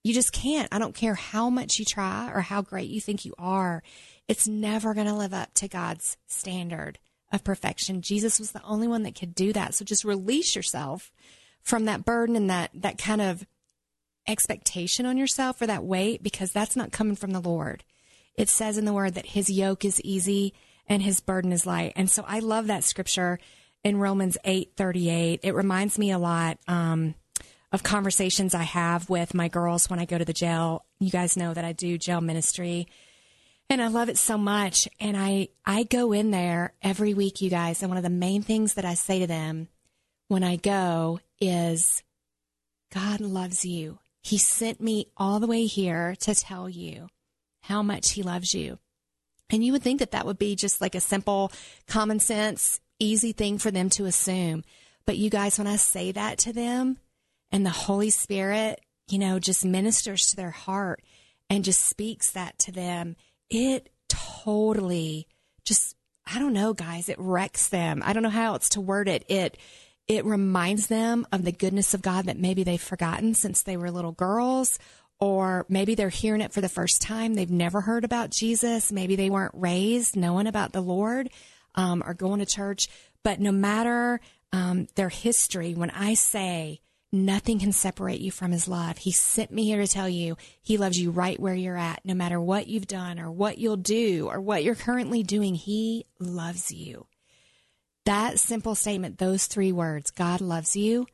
You 0.03 0.13
just 0.13 0.31
can't. 0.31 0.70
I 0.72 0.79
don't 0.79 0.96
care 0.96 1.15
how 1.15 1.50
much 1.50 1.77
you 1.77 1.86
try 1.86 2.31
or 2.34 2.39
how 2.39 2.62
great 2.62 2.89
you 2.89 3.01
think 3.01 3.25
you 3.25 3.34
are. 3.38 3.84
It's 4.27 4.48
never 4.48 4.93
going 4.93 5.08
to 5.08 5.13
live 5.13 5.34
up 5.34 5.53
to 5.55 5.67
God's 5.67 6.17
standard 6.27 6.98
of 7.31 7.43
perfection. 7.43 8.01
Jesus 8.01 8.39
was 8.39 8.53
the 8.53 8.63
only 8.63 8.88
one 8.88 9.03
that 9.03 9.20
could 9.20 9.36
do 9.36 9.51
that. 9.51 9.75
So 9.75 9.84
just 9.84 10.05
release 10.05 10.55
yourself 10.55 11.12
from 11.62 11.86
that 11.86 12.05
burden 12.05 12.38
and 12.38 12.50
that, 12.50 12.72
that 12.74 12.98
kind 12.98 13.22
of 13.22 13.46
expectation 14.27 15.05
on 15.05 15.17
yourself 15.17 15.62
or 15.62 15.67
that 15.67 15.84
weight 15.84 16.24
because 16.24 16.53
that's 16.53 16.77
not 16.77 16.93
coming 16.93 17.17
from 17.17 17.31
the 17.31 17.41
Lord. 17.41 17.84
It 18.36 18.48
says 18.48 18.77
in 18.77 18.86
the 18.86 18.93
word 18.93 19.15
that 19.15 19.27
his 19.27 19.50
yoke 19.50 19.84
is 19.84 20.01
easy 20.01 20.53
and 20.92 21.02
his 21.02 21.22
burden 21.22 21.54
is 21.54 21.66
light. 21.66 21.94
And 21.96 22.10
so 22.10 22.26
I 22.28 22.40
love 22.40 22.68
that 22.68 22.84
scripture 22.84 23.40
in 23.82 23.96
Romans 23.96 24.38
8 24.44 24.74
38. 24.76 25.40
It 25.42 25.56
reminds 25.56 25.98
me 25.98 26.12
a 26.12 26.20
lot 26.20 26.60
um, 26.68 27.16
of 27.72 27.82
conversations 27.82 28.54
I 28.54 28.64
have 28.64 29.10
with 29.10 29.34
my 29.34 29.48
girls 29.48 29.90
when 29.90 30.00
I 30.00 30.06
go 30.06 30.18
to 30.18 30.26
the 30.26 30.34
jail. 30.34 30.86
You 31.00 31.10
guys 31.10 31.38
know 31.38 31.54
that 31.54 31.64
I 31.64 31.72
do 31.72 31.98
jail 31.98 32.20
ministry. 32.20 32.90
And 33.70 33.82
I 33.82 33.88
love 33.88 34.10
it 34.10 34.18
so 34.18 34.38
much. 34.38 34.90
And 35.00 35.16
I, 35.16 35.48
I 35.66 35.84
go 35.84 36.12
in 36.12 36.32
there 36.32 36.74
every 36.82 37.14
week, 37.14 37.40
you 37.40 37.50
guys. 37.50 37.82
And 37.82 37.90
one 37.90 37.98
of 37.98 38.04
the 38.04 38.10
main 38.10 38.42
things 38.42 38.74
that 38.74 38.84
I 38.84 38.96
say 38.96 39.20
to 39.20 39.28
them 39.28 39.70
when 40.28 40.44
I 40.44 40.58
go 40.58 41.22
is, 41.40 42.04
God 42.94 43.22
loves 43.22 43.64
you. 43.64 44.00
He 44.22 44.38
sent 44.38 44.82
me 44.82 45.08
all 45.16 45.40
the 45.40 45.48
way 45.48 45.68
here 45.68 46.18
to 46.20 46.36
tell 46.36 46.68
you 46.68 47.08
how 47.62 47.82
much 47.82 48.12
he 48.12 48.24
loves 48.24 48.54
you. 48.54 48.78
And 49.51 49.63
you 49.63 49.74
would 49.74 49.84
think 49.84 50.00
that 50.00 50.12
that 50.12 50.25
would 50.25 50.39
be 50.39 50.55
just 50.55 50.81
like 50.81 50.96
a 50.96 51.01
simple 51.01 51.51
common 51.88 52.20
sense, 52.20 52.79
easy 53.00 53.34
thing 53.34 53.58
for 53.58 53.70
them 53.70 53.89
to 53.91 54.05
assume. 54.05 54.63
But 55.05 55.17
you 55.17 55.29
guys, 55.29 55.58
when 55.58 55.67
I 55.67 55.75
say 55.75 56.12
that 56.13 56.38
to 56.39 56.53
them 56.53 56.98
and 57.51 57.65
the 57.65 57.72
Holy 57.72 58.10
Spirit, 58.10 58.79
you 59.10 59.20
know, 59.20 59.39
just 59.39 59.65
ministers 59.65 60.27
to 60.27 60.36
their 60.36 60.51
heart 60.51 61.03
and 61.50 61.65
just 61.65 61.81
speaks 61.81 62.31
that 62.31 62.58
to 62.60 62.72
them, 62.72 63.17
it 63.50 63.89
totally 64.08 65.27
just, 65.65 65.96
I 66.25 66.39
don't 66.39 66.53
know, 66.53 66.74
guys, 66.74 67.10
it 67.10 67.20
wrecks 67.20 67.67
them. 67.67 68.01
I 68.05 68.13
don't 68.13 68.24
know 68.24 68.29
how 68.29 68.53
else 68.53 68.70
to 68.70 68.81
word 68.81 69.10
it. 69.10 69.25
It, 69.27 69.58
it 70.08 70.25
reminds 70.25 70.88
them 70.88 71.27
of 71.31 71.43
the 71.43 71.51
goodness 71.51 71.93
of 71.93 72.01
God 72.01 72.25
that 72.25 72.39
maybe 72.39 72.63
they've 72.63 72.81
forgotten 72.81 73.34
since 73.34 73.63
they 73.63 73.77
were 73.77 73.91
little 73.91 74.12
girls 74.12 74.79
or 75.22 75.68
maybe 75.70 75.94
they're 75.94 76.10
hearing 76.10 76.42
it 76.42 76.51
for 76.51 76.62
the 76.62 76.68
first 76.68 77.00
time. 77.00 77.36
They've 77.36 77.50
never 77.50 77.82
heard 77.82 78.04
about 78.04 78.32
Jesus. 78.32 78.92
Maybe 78.92 79.16
they 79.16 79.30
weren't 79.30 79.54
raised 79.54 80.16
knowing 80.16 80.48
about 80.48 80.74
the 80.74 80.82
Lord 80.82 81.30
um, 81.75 82.04
or 82.06 82.16
going 82.16 82.40
to 82.40 82.46
church. 82.46 82.90
But 83.24 83.40
no 83.40 83.51
matter 83.51 84.20
um, 84.51 84.88
their 84.96 85.10
history, 85.10 85.75
when 85.75 85.92
I 85.92 86.16
say 86.16 86.82
nothing 87.12 87.60
can 87.60 87.72
separate 87.72 88.20
you 88.20 88.32
from 88.32 88.51
his 88.51 88.68
love, 88.68 88.98
he 88.98 89.12
sent 89.12 89.51
me 89.51 89.66
here 89.66 89.80
to 89.80 89.88
tell 89.88 90.10
you 90.10 90.38
he 90.63 90.78
loves 90.78 91.00
you 91.00 91.12
right 91.12 91.40
where 91.40 91.54
you're 91.54 91.78
at, 91.78 92.04
no 92.04 92.16
matter 92.16 92.42
what 92.42 92.68
you've 92.68 92.88
done 92.88 93.20
or 93.20 93.30
what 93.32 93.60
you'll 93.60 93.78
do 93.78 94.28
or 94.28 94.42
what 94.42 94.63
you're 94.63 94.74
currently 94.74 95.22
doing. 95.22 95.54
He 95.54 96.08
loves 96.20 96.72
you. 96.72 97.06
That 98.06 98.40
simple 98.40 98.74
statement, 98.74 99.20
those 99.20 99.46
three 99.46 99.72
words, 99.72 100.10
God 100.10 100.42
loves 100.42 100.75
you, 100.75 101.06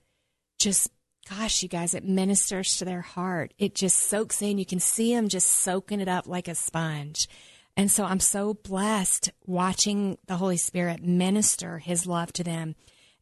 just 0.58 0.90
gosh, 1.30 1.64
you 1.64 1.70
guys, 1.70 1.94
it 1.94 2.04
ministers 2.04 2.78
to 2.78 2.86
their 2.86 3.02
heart. 3.02 3.54
It 3.58 3.76
just 3.76 3.98
soaks 3.98 4.42
in. 4.42 4.58
You 4.58 4.66
can 4.66 4.80
see 4.80 5.14
them 5.14 5.30
just 5.30 5.48
soaking 5.48 6.00
it 6.00 6.08
up 6.08 6.28
like 6.28 6.48
a 6.48 6.56
sponge. 6.56 7.28
And 7.76 7.92
so 7.92 8.06
I'm 8.06 8.20
so 8.20 8.56
blessed 8.56 9.32
watching 9.46 10.18
the 10.26 10.38
Holy 10.38 10.58
Spirit 10.58 11.04
minister 11.04 11.78
his 11.78 12.08
love 12.08 12.34
to 12.34 12.44
them 12.44 12.76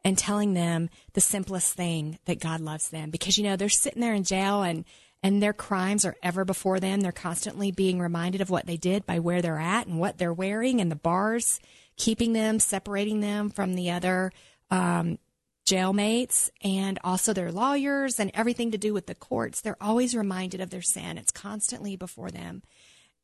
and 0.03 0.17
telling 0.17 0.53
them 0.53 0.89
the 1.13 1.21
simplest 1.21 1.73
thing 1.73 2.19
that 2.25 2.39
God 2.39 2.61
loves 2.61 2.89
them 2.89 3.09
because 3.09 3.37
you 3.37 3.43
know 3.43 3.55
they're 3.55 3.69
sitting 3.69 4.01
there 4.01 4.13
in 4.13 4.23
jail 4.23 4.61
and 4.61 4.85
and 5.23 5.41
their 5.41 5.53
crimes 5.53 6.05
are 6.05 6.15
ever 6.21 6.45
before 6.45 6.79
them. 6.79 7.01
They're 7.01 7.11
constantly 7.11 7.71
being 7.71 7.99
reminded 7.99 8.41
of 8.41 8.51
what 8.51 8.67
they 8.67 8.77
did 8.77 9.07
by 9.07 9.17
where 9.17 9.41
they're 9.41 9.59
at 9.59 9.87
and 9.87 9.99
what 9.99 10.19
they're 10.19 10.31
wearing 10.31 10.79
and 10.79 10.91
the 10.91 10.95
bars 10.95 11.59
keeping 11.97 12.33
them, 12.33 12.59
separating 12.59 13.21
them 13.21 13.49
from 13.49 13.73
the 13.73 13.89
other 13.89 14.31
um, 14.69 15.17
jailmates 15.65 16.49
and 16.63 16.99
also 17.03 17.33
their 17.33 17.51
lawyers 17.51 18.19
and 18.19 18.31
everything 18.33 18.71
to 18.71 18.77
do 18.77 18.93
with 18.93 19.07
the 19.07 19.15
courts. 19.15 19.61
They're 19.61 19.81
always 19.81 20.15
reminded 20.15 20.61
of 20.61 20.69
their 20.69 20.81
sin. 20.81 21.17
It's 21.17 21.31
constantly 21.31 21.95
before 21.95 22.31
them. 22.31 22.61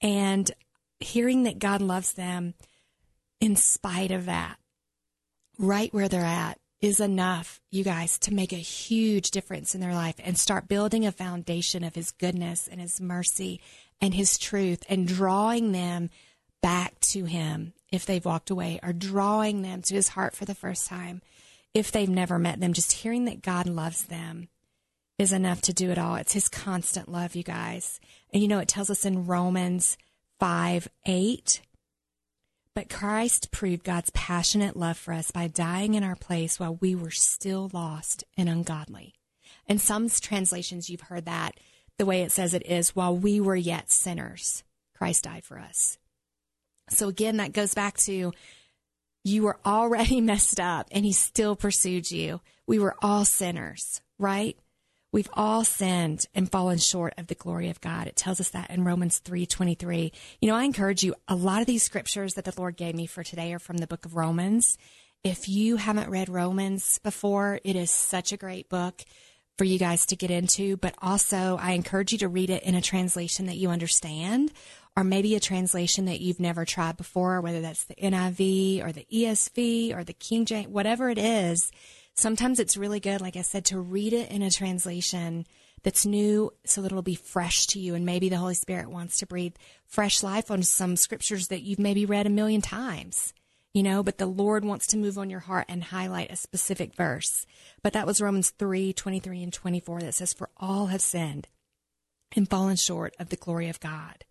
And 0.02 0.52
hearing 1.00 1.44
that 1.44 1.60
God 1.60 1.82
loves 1.82 2.14
them 2.14 2.56
in 3.40 3.56
spite 3.56 4.12
of 4.12 4.26
that, 4.26 4.58
right 5.58 5.94
where 5.94 6.08
they're 6.08 6.22
at, 6.22 6.60
is 6.82 7.00
enough, 7.00 7.62
you 7.70 7.84
guys, 7.84 8.18
to 8.18 8.34
make 8.34 8.52
a 8.52 8.58
huge 8.58 9.30
difference 9.30 9.76
in 9.76 9.82
their 9.82 9.94
life 9.94 10.16
and 10.24 10.38
start 10.38 10.68
building 10.68 11.06
a 11.06 11.12
foundation 11.12 11.84
of 11.84 11.94
His 11.94 12.12
goodness 12.12 12.68
and 12.68 12.82
His 12.82 13.00
mercy 13.00 13.62
and 14.02 14.16
His 14.16 14.38
truth 14.38 14.84
and 14.90 15.08
drawing 15.08 15.72
them 15.72 16.10
back 16.62 17.00
to 17.00 17.26
Him 17.26 17.74
if 17.92 18.08
they've 18.08 18.26
walked 18.26 18.50
away 18.50 18.80
or 18.82 18.94
drawing 18.94 19.62
them 19.62 19.84
to 19.84 19.94
His 19.94 20.10
heart 20.10 20.36
for 20.36 20.46
the 20.46 20.56
first 20.56 20.88
time 20.88 21.22
if 21.74 21.92
they've 21.92 22.10
never 22.10 22.38
met 22.38 22.60
them, 22.60 22.74
just 22.74 22.92
hearing 22.92 23.26
that 23.26 23.42
God 23.42 23.68
loves 23.68 24.06
them 24.06 24.50
is 25.18 25.32
enough 25.32 25.62
to 25.62 25.74
do 25.74 25.92
it 25.92 25.98
all. 25.98 26.16
It's 26.16 26.34
his 26.34 26.50
constant 26.50 27.10
love, 27.10 27.36
you 27.36 27.44
guys. 27.44 28.00
And 28.34 28.42
you 28.42 28.48
know, 28.48 28.60
it 28.60 28.68
tells 28.68 28.90
us 28.90 29.06
in 29.06 29.28
Romans 29.28 29.98
5 30.40 30.88
8. 31.06 31.62
But 32.74 32.90
Christ 32.90 33.52
proved 33.52 33.84
God's 33.84 34.12
passionate 34.12 34.78
love 34.78 34.98
for 34.98 35.14
us 35.14 35.30
by 35.32 35.48
dying 35.48 35.94
in 35.94 36.04
our 36.04 36.16
place 36.16 36.60
while 36.60 36.76
we 36.76 36.96
were 36.96 37.12
still 37.12 37.70
lost 37.74 38.24
and 38.38 38.48
ungodly. 38.48 39.14
In 39.68 39.78
some 39.78 40.10
translations, 40.10 40.90
you've 40.90 41.02
heard 41.02 41.26
that 41.26 41.56
the 41.98 42.06
way 42.06 42.24
it 42.24 42.32
says 42.32 42.54
it 42.54 42.66
is 42.66 42.96
while 42.96 43.16
we 43.16 43.40
were 43.40 43.56
yet 43.56 43.92
sinners, 43.92 44.64
Christ 44.98 45.26
died 45.26 45.44
for 45.44 45.60
us. 45.60 46.00
So 46.90 47.08
again, 47.10 47.38
that 47.38 47.54
goes 47.54 47.76
back 47.76 47.98
to 48.06 48.32
you 49.24 49.44
were 49.44 49.60
already 49.66 50.22
messed 50.22 50.60
up 50.60 50.88
and 50.92 51.06
he 51.06 51.12
still 51.12 51.56
pursued 51.56 52.12
you. 52.12 52.42
We 52.68 52.80
were 52.80 52.96
all 53.02 53.26
sinners, 53.26 54.02
right? 54.18 54.58
We've 55.14 55.30
all 55.34 55.66
sinned 55.66 56.26
and 56.34 56.50
fallen 56.50 56.78
short 56.78 57.14
of 57.18 57.28
the 57.28 57.36
glory 57.36 57.70
of 57.70 57.82
God. 57.82 58.08
It 58.08 58.16
tells 58.16 58.40
us 58.40 58.50
that 58.50 58.70
in 58.70 58.86
Romans 58.86 59.20
3:23. 59.20 60.14
You 60.40 60.48
know, 60.48 60.56
I 60.56 60.64
encourage 60.64 61.04
you, 61.04 61.16
a 61.28 61.36
lot 61.36 61.60
of 61.60 61.68
these 61.68 61.84
scriptures 61.84 62.36
that 62.36 62.46
the 62.46 62.54
Lord 62.58 62.78
gave 62.78 62.96
me 62.96 63.08
for 63.08 63.24
today 63.24 63.54
are 63.54 63.60
from 63.60 63.78
the 63.78 63.88
book 63.88 64.06
of 64.06 64.16
Romans. 64.16 64.78
If 65.24 65.50
you 65.50 65.76
haven't 65.76 66.10
read 66.10 66.30
Romans 66.30 67.00
before, 67.00 67.60
it 67.64 67.76
is 67.76 67.92
such 67.92 68.32
a 68.32 68.38
great 68.38 68.70
book 68.70 69.04
for 69.58 69.66
you 69.66 69.78
guys 69.78 70.06
to 70.08 70.16
get 70.16 70.32
into, 70.32 70.78
but 70.78 70.96
also 71.02 71.60
I 71.62 71.74
encourage 71.74 72.14
you 72.14 72.18
to 72.20 72.28
read 72.30 72.50
it 72.50 72.64
in 72.64 72.74
a 72.74 72.82
translation 72.82 73.48
that 73.48 73.58
you 73.58 73.70
understand 73.70 74.52
or 74.96 75.04
maybe 75.04 75.36
a 75.36 75.40
translation 75.40 76.06
that 76.06 76.20
you've 76.20 76.40
never 76.40 76.66
tried 76.66 76.98
before, 76.98 77.40
whether 77.42 77.62
that's 77.62 77.86
the 77.86 77.96
NIV 77.96 78.86
or 78.86 78.92
the 78.92 79.08
ESV 79.12 79.96
or 79.96 80.04
the 80.04 80.14
King 80.14 80.46
James, 80.46 80.68
whatever 80.68 81.10
it 81.10 81.18
is. 81.18 81.72
Sometimes 82.14 82.60
it's 82.60 82.76
really 82.76 83.00
good, 83.00 83.22
like 83.22 83.38
I 83.38 83.42
said, 83.42 83.66
to 83.66 83.80
read 83.80 84.12
it 84.12 84.30
in 84.30 84.42
a 84.42 84.52
translation 84.52 85.46
that's 85.84 86.06
new 86.06 86.52
so 86.66 86.82
that 86.82 86.92
it'll 86.92 87.02
be 87.02 87.16
fresh 87.16 87.68
to 87.68 87.80
you. 87.80 87.96
And 87.96 88.06
maybe 88.06 88.28
the 88.28 88.38
Holy 88.38 88.54
Spirit 88.54 88.90
wants 88.90 89.18
to 89.20 89.26
breathe 89.26 89.56
fresh 89.86 90.22
life 90.22 90.52
on 90.52 90.62
some 90.62 90.96
scriptures 90.96 91.48
that 91.48 91.62
you've 91.62 91.80
maybe 91.80 92.06
read 92.06 92.28
a 92.28 92.30
million 92.30 92.62
times, 92.62 93.34
you 93.74 93.84
know, 93.84 94.04
but 94.04 94.18
the 94.18 94.26
Lord 94.26 94.66
wants 94.66 94.88
to 94.88 94.98
move 94.98 95.18
on 95.18 95.30
your 95.30 95.40
heart 95.40 95.66
and 95.70 95.86
highlight 95.86 96.32
a 96.32 96.36
specific 96.36 96.96
verse. 96.96 97.46
But 97.82 97.94
that 97.94 98.06
was 98.06 98.22
Romans 98.22 98.50
3 98.52 98.92
23 98.92 99.44
and 99.44 99.54
24 99.54 100.02
that 100.02 100.16
says, 100.16 100.34
For 100.34 100.50
all 100.58 100.88
have 100.88 101.02
sinned 101.02 101.48
and 102.36 102.50
fallen 102.50 102.76
short 102.76 103.16
of 103.20 103.30
the 103.30 103.36
glory 103.38 103.70
of 103.70 103.80
God. 103.80 104.26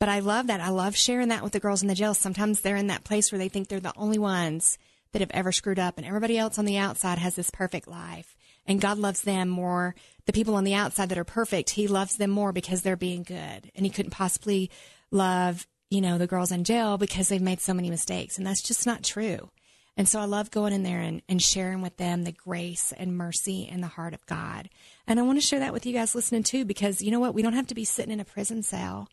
But 0.00 0.08
I 0.08 0.20
love 0.20 0.46
that. 0.46 0.62
I 0.62 0.70
love 0.70 0.96
sharing 0.96 1.28
that 1.28 1.44
with 1.44 1.52
the 1.52 1.60
girls 1.60 1.82
in 1.82 1.88
the 1.88 1.94
jail. 1.94 2.14
Sometimes 2.14 2.62
they're 2.62 2.74
in 2.74 2.86
that 2.86 3.04
place 3.04 3.30
where 3.30 3.38
they 3.38 3.50
think 3.50 3.68
they're 3.68 3.80
the 3.80 3.92
only 3.96 4.18
ones 4.18 4.78
that 5.12 5.20
have 5.20 5.30
ever 5.32 5.52
screwed 5.52 5.78
up 5.78 5.98
and 5.98 6.06
everybody 6.06 6.38
else 6.38 6.58
on 6.58 6.64
the 6.64 6.78
outside 6.78 7.18
has 7.18 7.34
this 7.34 7.50
perfect 7.50 7.86
life. 7.86 8.34
And 8.66 8.80
God 8.80 8.98
loves 8.98 9.22
them 9.22 9.50
more. 9.50 9.94
The 10.24 10.32
people 10.32 10.54
on 10.54 10.64
the 10.64 10.74
outside 10.74 11.10
that 11.10 11.18
are 11.18 11.24
perfect, 11.24 11.70
He 11.70 11.86
loves 11.86 12.16
them 12.16 12.30
more 12.30 12.50
because 12.50 12.80
they're 12.80 12.96
being 12.96 13.24
good. 13.24 13.70
And 13.74 13.84
He 13.84 13.90
couldn't 13.90 14.12
possibly 14.12 14.70
love, 15.10 15.66
you 15.90 16.00
know, 16.00 16.16
the 16.16 16.26
girls 16.26 16.50
in 16.50 16.64
jail 16.64 16.96
because 16.96 17.28
they've 17.28 17.40
made 17.42 17.60
so 17.60 17.74
many 17.74 17.90
mistakes. 17.90 18.38
And 18.38 18.46
that's 18.46 18.62
just 18.62 18.86
not 18.86 19.04
true. 19.04 19.50
And 19.98 20.08
so 20.08 20.18
I 20.18 20.24
love 20.24 20.50
going 20.50 20.72
in 20.72 20.82
there 20.82 21.00
and, 21.00 21.20
and 21.28 21.42
sharing 21.42 21.82
with 21.82 21.98
them 21.98 22.24
the 22.24 22.32
grace 22.32 22.94
and 22.96 23.18
mercy 23.18 23.68
and 23.70 23.82
the 23.82 23.88
heart 23.88 24.14
of 24.14 24.24
God. 24.24 24.70
And 25.06 25.20
I 25.20 25.24
want 25.24 25.38
to 25.38 25.46
share 25.46 25.58
that 25.58 25.74
with 25.74 25.84
you 25.84 25.92
guys 25.92 26.14
listening 26.14 26.44
too, 26.44 26.64
because 26.64 27.02
you 27.02 27.10
know 27.10 27.20
what? 27.20 27.34
We 27.34 27.42
don't 27.42 27.52
have 27.52 27.66
to 27.66 27.74
be 27.74 27.84
sitting 27.84 28.12
in 28.12 28.20
a 28.20 28.24
prison 28.24 28.62
cell 28.62 29.08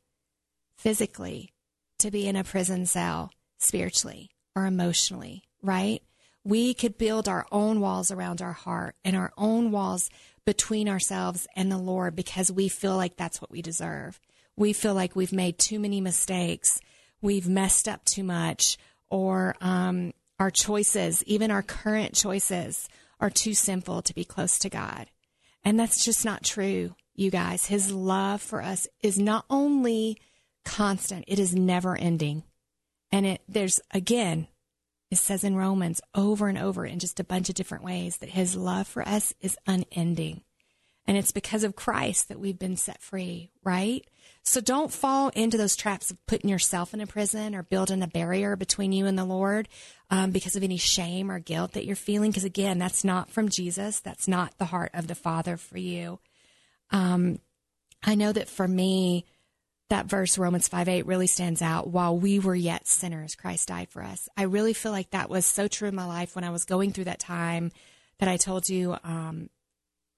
physically 0.78 1.52
to 2.00 2.12
be 2.12 2.28
in 2.28 2.36
a 2.36 2.44
prison 2.44 2.86
cell 2.86 3.32
spiritually 3.58 4.30
or 4.56 4.66
emotionally, 4.66 5.44
right? 5.62 6.02
We 6.44 6.74
could 6.74 6.98
build 6.98 7.28
our 7.28 7.46
own 7.52 7.82
walls 7.82 8.12
around 8.12 8.42
our 8.42 8.54
heart 8.54 8.96
and 9.04 9.16
our 9.16 9.34
own 9.38 9.72
walls 9.72 10.10
between 10.46 10.88
ourselves 10.88 11.46
and 11.56 11.72
the 11.72 11.78
Lord 11.78 12.16
because 12.16 12.52
we 12.52 12.70
feel 12.70 12.96
like 12.96 13.18
that's 13.18 13.42
what 13.42 13.52
we 13.52 13.62
deserve. 13.62 14.20
We 14.56 14.74
feel 14.74 14.94
like 14.94 15.16
we've 15.16 15.34
made 15.34 15.58
too 15.58 15.80
many 15.80 16.00
mistakes, 16.00 16.80
we've 17.22 17.50
messed 17.50 17.88
up 17.88 18.06
too 18.06 18.24
much, 18.24 18.78
or 19.10 19.56
um, 19.62 20.14
our 20.40 20.50
choices, 20.50 21.24
even 21.26 21.52
our 21.52 21.64
current 21.64 22.14
choices, 22.14 22.88
are 23.20 23.30
too 23.30 23.54
sinful 23.54 24.04
to 24.04 24.14
be 24.14 24.24
close 24.24 24.58
to 24.60 24.70
God. 24.70 25.08
And 25.64 25.80
that's 25.80 26.06
just 26.06 26.24
not 26.24 26.44
true, 26.44 26.96
you 27.14 27.30
guys. 27.30 27.66
His 27.66 27.92
love 27.92 28.42
for 28.42 28.62
us 28.62 28.88
is 29.02 29.20
not 29.20 29.46
only 29.50 30.18
constant. 30.68 31.24
It 31.28 31.40
is 31.40 31.56
never 31.56 31.98
ending. 31.98 32.44
And 33.12 33.26
it 33.26 33.42
there's 33.48 33.80
again, 33.92 34.48
it 35.10 35.18
says 35.18 35.44
in 35.44 35.56
Romans 35.56 36.02
over 36.14 36.50
and 36.50 36.58
over 36.58 36.86
in 36.86 37.00
just 37.00 37.20
a 37.20 37.24
bunch 37.24 37.48
of 37.48 37.56
different 37.56 37.86
ways 37.86 38.18
that 38.18 38.30
his 38.30 38.56
love 38.56 38.86
for 38.88 39.08
us 39.08 39.34
is 39.40 39.58
unending. 39.66 40.42
And 41.08 41.16
it's 41.16 41.32
because 41.32 41.64
of 41.64 41.78
Christ 41.78 42.28
that 42.28 42.40
we've 42.40 42.60
been 42.60 42.76
set 42.76 43.02
free, 43.02 43.50
right? 43.64 44.06
So 44.44 44.60
don't 44.60 44.92
fall 44.92 45.30
into 45.30 45.58
those 45.58 45.78
traps 45.78 46.12
of 46.12 46.26
putting 46.26 46.50
yourself 46.50 46.94
in 46.94 47.00
a 47.00 47.08
prison 47.08 47.56
or 47.56 47.64
building 47.64 48.02
a 48.02 48.08
barrier 48.08 48.58
between 48.58 48.92
you 48.92 49.06
and 49.06 49.18
the 49.18 49.24
Lord 49.24 49.70
um, 50.10 50.32
because 50.32 50.58
of 50.58 50.64
any 50.64 50.78
shame 50.78 51.32
or 51.32 51.40
guilt 51.40 51.74
that 51.74 51.86
you're 51.86 51.96
feeling. 51.96 52.32
Because 52.32 52.44
again, 52.44 52.78
that's 52.78 53.06
not 53.06 53.32
from 53.32 53.48
Jesus. 53.48 54.02
That's 54.02 54.28
not 54.28 54.58
the 54.58 54.66
heart 54.66 54.92
of 54.94 55.08
the 55.08 55.16
Father 55.16 55.56
for 55.56 55.78
you. 55.78 56.20
Um, 56.92 57.40
I 58.04 58.16
know 58.16 58.34
that 58.34 58.50
for 58.50 58.68
me, 58.68 59.26
that 59.90 60.08
verse, 60.08 60.38
Romans 60.38 60.68
5 60.68 60.88
8, 60.88 61.06
really 61.06 61.28
stands 61.28 61.62
out. 61.62 61.88
While 61.88 62.18
we 62.18 62.40
were 62.40 62.56
yet 62.56 62.88
sinners, 62.88 63.36
Christ 63.36 63.70
died 63.70 63.90
for 63.90 64.04
us. 64.04 64.28
I 64.36 64.44
really 64.44 64.74
feel 64.74 64.92
like 64.92 65.12
that 65.12 65.30
was 65.30 65.46
so 65.46 65.68
true 65.68 65.88
in 65.88 65.96
my 65.96 66.06
life 66.06 66.36
when 66.36 66.44
I 66.44 66.50
was 66.50 66.66
going 66.66 66.92
through 66.92 67.06
that 67.06 67.20
time 67.20 67.72
that 68.20 68.30
I 68.30 68.38
told 68.38 68.68
you 68.68 68.98
um, 69.04 69.50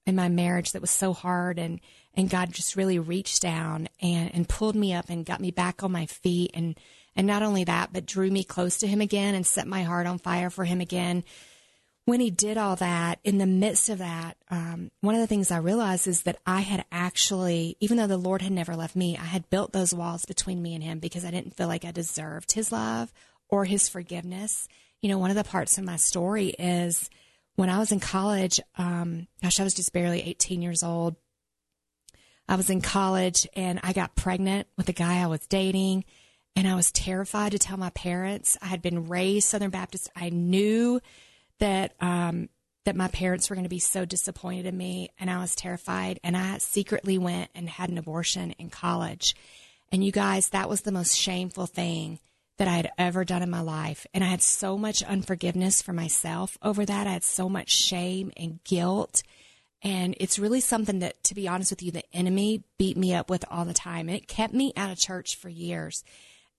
in 0.06 0.16
my 0.16 0.28
marriage 0.28 0.72
that 0.72 0.80
was 0.80 0.90
so 0.90 1.12
hard. 1.12 1.58
And, 1.58 1.80
and 2.14 2.30
God 2.30 2.52
just 2.52 2.76
really 2.76 2.98
reached 2.98 3.42
down 3.42 3.88
and, 4.00 4.34
and 4.34 4.48
pulled 4.48 4.74
me 4.74 4.92
up 4.92 5.08
and 5.08 5.26
got 5.26 5.40
me 5.40 5.50
back 5.50 5.82
on 5.82 5.92
my 5.92 6.06
feet 6.06 6.50
and, 6.54 6.78
And 7.14 7.26
not 7.26 7.42
only 7.42 7.64
that, 7.64 7.92
but 7.92 8.06
drew 8.06 8.30
me 8.30 8.42
close 8.42 8.78
to 8.78 8.86
him 8.86 9.00
again 9.00 9.34
and 9.34 9.46
set 9.46 9.66
my 9.66 9.82
heart 9.82 10.06
on 10.06 10.18
fire 10.18 10.50
for 10.50 10.64
him 10.64 10.80
again. 10.80 11.22
When 12.10 12.18
he 12.18 12.32
did 12.32 12.58
all 12.58 12.74
that, 12.74 13.20
in 13.22 13.38
the 13.38 13.46
midst 13.46 13.88
of 13.88 13.98
that, 13.98 14.36
um, 14.50 14.90
one 15.00 15.14
of 15.14 15.20
the 15.20 15.28
things 15.28 15.52
I 15.52 15.58
realized 15.58 16.08
is 16.08 16.22
that 16.22 16.40
I 16.44 16.58
had 16.58 16.84
actually, 16.90 17.76
even 17.78 17.98
though 17.98 18.08
the 18.08 18.16
Lord 18.16 18.42
had 18.42 18.50
never 18.50 18.74
left 18.74 18.96
me, 18.96 19.16
I 19.16 19.26
had 19.26 19.48
built 19.48 19.72
those 19.72 19.94
walls 19.94 20.24
between 20.24 20.60
me 20.60 20.74
and 20.74 20.82
him 20.82 20.98
because 20.98 21.24
I 21.24 21.30
didn't 21.30 21.54
feel 21.54 21.68
like 21.68 21.84
I 21.84 21.92
deserved 21.92 22.50
his 22.50 22.72
love 22.72 23.12
or 23.48 23.64
his 23.64 23.88
forgiveness. 23.88 24.66
You 25.00 25.08
know, 25.08 25.18
one 25.18 25.30
of 25.30 25.36
the 25.36 25.44
parts 25.44 25.78
of 25.78 25.84
my 25.84 25.94
story 25.94 26.48
is 26.48 27.08
when 27.54 27.70
I 27.70 27.78
was 27.78 27.92
in 27.92 28.00
college, 28.00 28.58
um, 28.76 29.28
gosh, 29.40 29.60
I 29.60 29.62
was 29.62 29.74
just 29.74 29.92
barely 29.92 30.20
18 30.20 30.62
years 30.62 30.82
old. 30.82 31.14
I 32.48 32.56
was 32.56 32.70
in 32.70 32.80
college 32.80 33.46
and 33.54 33.78
I 33.84 33.92
got 33.92 34.16
pregnant 34.16 34.66
with 34.76 34.86
the 34.86 34.92
guy 34.92 35.22
I 35.22 35.28
was 35.28 35.46
dating. 35.46 36.04
And 36.56 36.66
I 36.66 36.74
was 36.74 36.90
terrified 36.90 37.52
to 37.52 37.60
tell 37.60 37.76
my 37.76 37.90
parents. 37.90 38.58
I 38.60 38.66
had 38.66 38.82
been 38.82 39.06
raised 39.06 39.46
Southern 39.46 39.70
Baptist. 39.70 40.10
I 40.16 40.30
knew 40.30 41.00
that 41.60 41.94
um, 42.00 42.48
that 42.84 42.96
my 42.96 43.08
parents 43.08 43.48
were 43.48 43.56
going 43.56 43.64
to 43.64 43.70
be 43.70 43.78
so 43.78 44.04
disappointed 44.04 44.66
in 44.66 44.76
me, 44.76 45.10
and 45.18 45.30
I 45.30 45.38
was 45.38 45.54
terrified. 45.54 46.18
And 46.24 46.36
I 46.36 46.58
secretly 46.58 47.18
went 47.18 47.50
and 47.54 47.68
had 47.68 47.90
an 47.90 47.98
abortion 47.98 48.52
in 48.52 48.70
college. 48.70 49.34
And 49.92 50.04
you 50.04 50.12
guys, 50.12 50.50
that 50.50 50.68
was 50.68 50.82
the 50.82 50.92
most 50.92 51.16
shameful 51.16 51.66
thing 51.66 52.18
that 52.58 52.68
I 52.68 52.76
had 52.76 52.90
ever 52.98 53.24
done 53.24 53.42
in 53.42 53.50
my 53.50 53.60
life. 53.60 54.06
And 54.12 54.22
I 54.22 54.28
had 54.28 54.42
so 54.42 54.76
much 54.76 55.02
unforgiveness 55.02 55.82
for 55.82 55.92
myself 55.92 56.58
over 56.62 56.84
that. 56.84 57.06
I 57.06 57.12
had 57.12 57.24
so 57.24 57.48
much 57.48 57.70
shame 57.70 58.32
and 58.36 58.62
guilt 58.64 59.22
and 59.82 60.14
it's 60.20 60.38
really 60.38 60.60
something 60.60 60.98
that, 60.98 61.22
to 61.24 61.34
be 61.34 61.48
honest 61.48 61.72
with 61.72 61.82
you, 61.82 61.90
the 61.90 62.04
enemy 62.14 62.62
beat 62.76 62.96
me 62.96 63.14
up 63.14 63.30
with 63.30 63.44
all 63.50 63.64
the 63.64 63.72
time. 63.72 64.08
And 64.08 64.16
it 64.16 64.28
kept 64.28 64.52
me 64.52 64.72
out 64.76 64.90
of 64.90 64.98
church 64.98 65.36
for 65.36 65.48
years. 65.48 66.04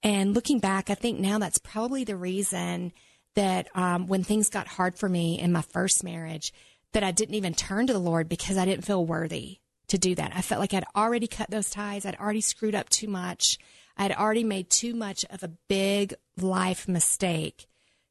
And 0.01 0.33
looking 0.33 0.59
back, 0.59 0.89
I 0.89 0.95
think 0.95 1.19
now 1.19 1.37
that's 1.37 1.59
probably 1.59 2.03
the 2.03 2.15
reason 2.15 2.91
that 3.35 3.67
um, 3.75 4.07
when 4.07 4.23
things 4.23 4.49
got 4.49 4.67
hard 4.67 4.97
for 4.97 5.07
me 5.07 5.39
in 5.39 5.51
my 5.51 5.61
first 5.61 6.03
marriage, 6.03 6.53
that 6.93 7.03
I 7.03 7.11
didn't 7.11 7.35
even 7.35 7.53
turn 7.53 7.87
to 7.87 7.93
the 7.93 7.99
Lord 7.99 8.27
because 8.27 8.57
I 8.57 8.65
didn't 8.65 8.85
feel 8.85 9.05
worthy 9.05 9.59
to 9.87 9.97
do 9.97 10.15
that. 10.15 10.31
I 10.35 10.41
felt 10.41 10.59
like 10.59 10.73
I'd 10.73 10.83
already 10.95 11.27
cut 11.27 11.49
those 11.49 11.69
ties. 11.69 12.05
I'd 12.05 12.15
already 12.15 12.41
screwed 12.41 12.75
up 12.75 12.89
too 12.89 13.07
much. 13.07 13.57
I'd 13.97 14.11
already 14.11 14.43
made 14.43 14.69
too 14.69 14.93
much 14.93 15.25
of 15.29 15.43
a 15.43 15.51
big 15.67 16.13
life 16.37 16.87
mistake 16.87 17.67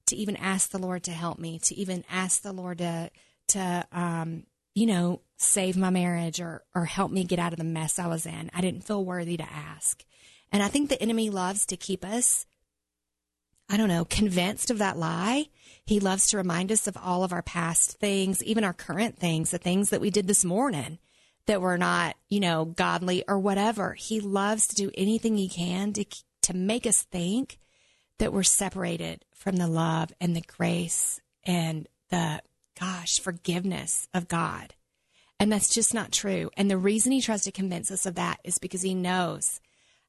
to 0.06 0.16
even 0.16 0.36
ask 0.36 0.70
the 0.70 0.78
Lord 0.78 1.02
to 1.04 1.12
help 1.12 1.38
me, 1.38 1.58
to 1.64 1.74
even 1.74 2.04
ask 2.10 2.42
the 2.42 2.52
Lord 2.52 2.78
to 2.78 3.10
to 3.48 3.86
um, 3.90 4.44
you 4.74 4.86
know, 4.86 5.20
save 5.36 5.76
my 5.76 5.90
marriage 5.90 6.40
or, 6.40 6.62
or 6.74 6.84
help 6.84 7.10
me 7.10 7.24
get 7.24 7.38
out 7.38 7.52
of 7.52 7.58
the 7.58 7.64
mess 7.64 7.98
I 7.98 8.06
was 8.06 8.26
in. 8.26 8.50
I 8.54 8.60
didn't 8.60 8.84
feel 8.84 9.04
worthy 9.04 9.36
to 9.36 9.52
ask. 9.52 10.04
And 10.52 10.62
I 10.62 10.68
think 10.68 10.88
the 10.88 11.00
enemy 11.02 11.30
loves 11.30 11.66
to 11.66 11.76
keep 11.76 12.04
us, 12.04 12.46
I 13.70 13.76
don't 13.76 13.88
know, 13.88 14.04
convinced 14.04 14.72
of 14.72 14.78
that 14.78 14.98
lie. 14.98 15.46
He 15.86 16.00
loves 16.00 16.26
to 16.28 16.36
remind 16.36 16.72
us 16.72 16.88
of 16.88 16.96
all 16.96 17.22
of 17.22 17.32
our 17.32 17.42
past 17.42 18.00
things, 18.00 18.42
even 18.42 18.64
our 18.64 18.72
current 18.72 19.16
things, 19.16 19.52
the 19.52 19.58
things 19.58 19.90
that 19.90 20.00
we 20.00 20.10
did 20.10 20.26
this 20.26 20.44
morning 20.44 20.98
that 21.46 21.60
were 21.60 21.78
not, 21.78 22.16
you 22.28 22.40
know, 22.40 22.64
godly 22.64 23.22
or 23.28 23.38
whatever. 23.38 23.94
He 23.94 24.18
loves 24.20 24.66
to 24.66 24.74
do 24.74 24.90
anything 24.94 25.36
he 25.36 25.48
can 25.48 25.92
to, 25.92 26.04
to 26.42 26.54
make 26.54 26.84
us 26.84 27.02
think 27.02 27.58
that 28.18 28.32
we're 28.32 28.42
separated 28.42 29.24
from 29.32 29.56
the 29.56 29.68
love 29.68 30.12
and 30.20 30.34
the 30.34 30.42
grace 30.42 31.20
and 31.44 31.88
the 32.10 32.42
gosh, 32.78 33.20
forgiveness 33.20 34.08
of 34.12 34.26
God. 34.26 34.74
And 35.38 35.50
that's 35.50 35.72
just 35.72 35.94
not 35.94 36.12
true. 36.12 36.50
And 36.56 36.68
the 36.68 36.76
reason 36.76 37.12
he 37.12 37.20
tries 37.20 37.44
to 37.44 37.52
convince 37.52 37.90
us 37.90 38.04
of 38.04 38.16
that 38.16 38.40
is 38.42 38.58
because 38.58 38.82
he 38.82 38.94
knows 38.94 39.60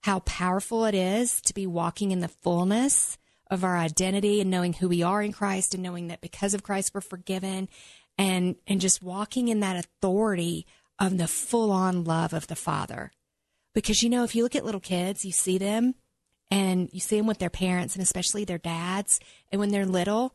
how 0.02 0.20
powerful 0.22 0.84
it 0.86 0.96
is 0.96 1.42
to 1.42 1.54
be 1.54 1.68
walking 1.68 2.12
in 2.12 2.22
the 2.22 2.28
fullness 2.28 3.18
of 3.52 3.64
our 3.64 3.78
identity 3.78 4.40
and 4.42 4.50
knowing 4.50 4.74
who 4.74 4.88
we 4.88 5.04
are 5.04 5.22
in 5.22 5.34
Christ 5.34 5.74
and 5.74 5.84
knowing 5.84 6.08
that 6.08 6.22
because 6.22 6.54
of 6.54 6.64
Christ 6.64 6.92
we're 6.94 7.02
forgiven 7.02 7.70
and 8.18 8.56
and 8.66 8.82
just 8.82 9.04
walking 9.04 9.50
in 9.50 9.60
that 9.60 9.76
authority 9.76 10.66
of 10.98 11.18
the 11.18 11.28
full 11.28 11.72
on 11.72 12.04
love 12.04 12.34
of 12.34 12.48
the 12.48 12.56
Father. 12.56 13.12
Because 13.74 14.02
you 14.02 14.10
know, 14.10 14.24
if 14.24 14.36
you 14.36 14.44
look 14.44 14.56
at 14.56 14.66
little 14.66 14.82
kids, 14.82 15.26
you 15.26 15.32
see 15.32 15.58
them 15.58 15.96
and 16.50 16.90
you 16.94 17.00
see 17.00 17.18
them 17.18 17.28
with 17.28 17.40
their 17.40 17.50
parents 17.50 17.96
and 17.96 18.02
especially 18.02 18.46
their 18.46 18.58
dads, 18.58 19.20
and 19.52 19.60
when 19.60 19.72
they're 19.72 19.86
little, 19.86 20.34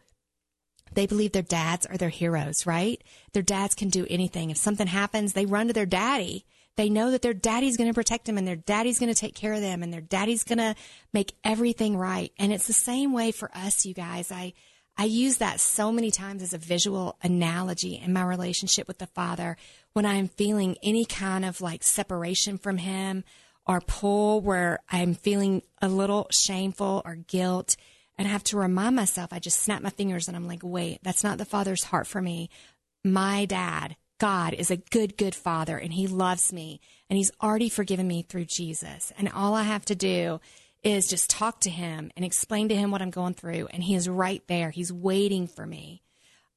they 0.93 1.07
believe 1.07 1.33
their 1.33 1.43
dads 1.43 1.87
are 1.87 1.97
their 1.97 2.09
heroes, 2.09 2.67
right? 2.67 3.03
Their 3.33 3.43
dads 3.43 3.75
can 3.75 3.89
do 3.89 4.07
anything. 4.09 4.51
If 4.51 4.57
something 4.57 4.87
happens, 4.87 5.33
they 5.33 5.47
run 5.47 5.67
to 5.67 5.73
their 5.73 5.87
daddy. 5.87 6.45
They 6.77 6.91
know 6.91 7.11
that 7.11 7.23
their 7.23 7.35
daddy's 7.35 7.77
going 7.77 7.89
to 7.89 7.95
protect 7.95 8.27
them 8.27 8.37
and 8.37 8.47
their 8.47 8.57
daddy's 8.57 8.99
going 8.99 9.13
to 9.13 9.19
take 9.19 9.35
care 9.35 9.55
of 9.55 9.61
them 9.61 9.83
and 9.83 9.93
their 9.93 10.01
daddy's 10.01 10.45
going 10.45 10.59
to 10.59 10.75
make 11.13 11.33
everything 11.43 11.97
right. 11.97 12.33
And 12.39 12.53
it's 12.53 12.67
the 12.67 12.73
same 12.73 13.13
way 13.13 13.33
for 13.33 13.51
us, 13.55 13.87
you 13.87 13.95
guys. 13.95 14.31
I, 14.31 14.53
I 14.99 15.05
use 15.05 15.39
that 15.39 15.61
so 15.61 15.91
many 15.91 16.11
times 16.11 16.43
as 16.43 16.53
a 16.53 16.59
visual 16.59 17.17
analogy 17.23 17.97
in 17.97 18.13
my 18.13 18.23
relationship 18.23 18.87
with 18.89 18.99
the 18.99 19.07
Father 19.07 19.57
when 19.95 20.05
I'm 20.05 20.29
feeling 20.29 20.77
any 20.83 21.07
kind 21.07 21.45
of 21.45 21.61
like 21.61 21.83
separation 21.83 22.59
from 22.59 22.77
Him 22.77 23.25
or 23.67 23.81
pull 23.81 24.43
where 24.43 24.81
I'm 24.91 25.15
feeling 25.15 25.63
a 25.81 25.89
little 25.89 26.29
shameful 26.31 27.03
or 27.05 27.17
guilt 27.17 27.77
and 28.19 28.27
I 28.27 28.31
have 28.31 28.45
to 28.45 28.57
remind 28.57 28.97
myself, 28.97 29.33
I 29.33 29.39
just 29.39 29.61
snap 29.61 29.83
my 29.83 29.91
fingers 29.91 30.29
and 30.29 30.37
I'm 30.37 30.47
like, 30.47 30.61
wait, 30.63 31.01
that's 31.03 31.25
not 31.25 31.39
the 31.39 31.45
Father's 31.45 31.85
heart 31.85 32.07
for 32.07 32.23
me. 32.23 32.49
My 33.05 33.45
dad, 33.45 33.97
God, 34.19 34.55
is 34.55 34.71
a 34.71 34.77
good, 34.77 35.17
good 35.17 35.35
Father 35.35 35.77
and 35.77 35.93
He 35.93 36.07
loves 36.07 36.53
me 36.53 36.81
and 37.09 37.17
He's 37.17 37.33
already 37.43 37.69
forgiven 37.69 38.07
me 38.07 38.23
through 38.23 38.47
Jesus. 38.47 39.13
And 39.19 39.29
all 39.29 39.55
I 39.55 39.65
have 39.65 39.85
to 39.87 39.95
do 39.95 40.41
is 40.83 41.09
just 41.09 41.31
talk 41.31 41.61
to 41.61 41.71
Him 41.71 42.11
and 42.17 42.25
explain 42.25 42.69
to 42.69 42.77
Him 42.77 42.91
what 42.91 43.03
I'm 43.03 43.11
going 43.11 43.35
through. 43.35 43.69
And 43.71 43.83
He 43.83 43.95
is 43.95 44.09
right 44.09 44.43
there. 44.47 44.71
He's 44.71 44.93
waiting 44.93 45.47
for 45.47 45.67
me. 45.67 46.03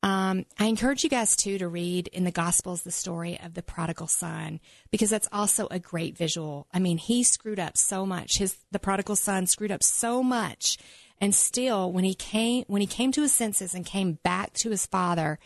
Um, 0.01 0.45
I 0.57 0.67
encourage 0.67 1.03
you 1.03 1.09
guys 1.09 1.35
too 1.35 1.57
to 1.57 1.67
read 1.67 2.07
in 2.07 2.23
the 2.23 2.31
Gospels 2.31 2.83
the 2.83 2.91
story 2.91 3.37
of 3.43 3.53
the 3.53 3.61
prodigal 3.61 4.07
son 4.07 4.61
because 4.91 5.09
that's 5.09 5.27
also 5.29 5.67
a 5.69 5.79
great 5.79 6.17
visual. 6.17 6.67
I 6.73 6.79
mean, 6.79 6.97
he 6.97 7.21
screwed 7.21 7.59
up 7.59 7.77
so 7.77 8.05
much. 8.05 8.37
His 8.37 8.55
the 8.71 8.79
prodigal 8.79 9.17
son 9.17 9.45
screwed 9.45 9.71
up 9.71 9.83
so 9.83 10.23
much 10.23 10.77
and 11.21 11.35
still, 11.35 11.91
when 11.91 12.03
he 12.03 12.13
came, 12.13 12.63
when 12.67 12.81
he 12.81 12.87
came 12.87 13.11
to 13.11 13.21
his 13.21 13.33
senses 13.33 13.73
and 13.73 13.85
came 13.85 14.13
back 14.23 14.53
to 14.53 14.69
his 14.69 14.85
father, 14.85 15.37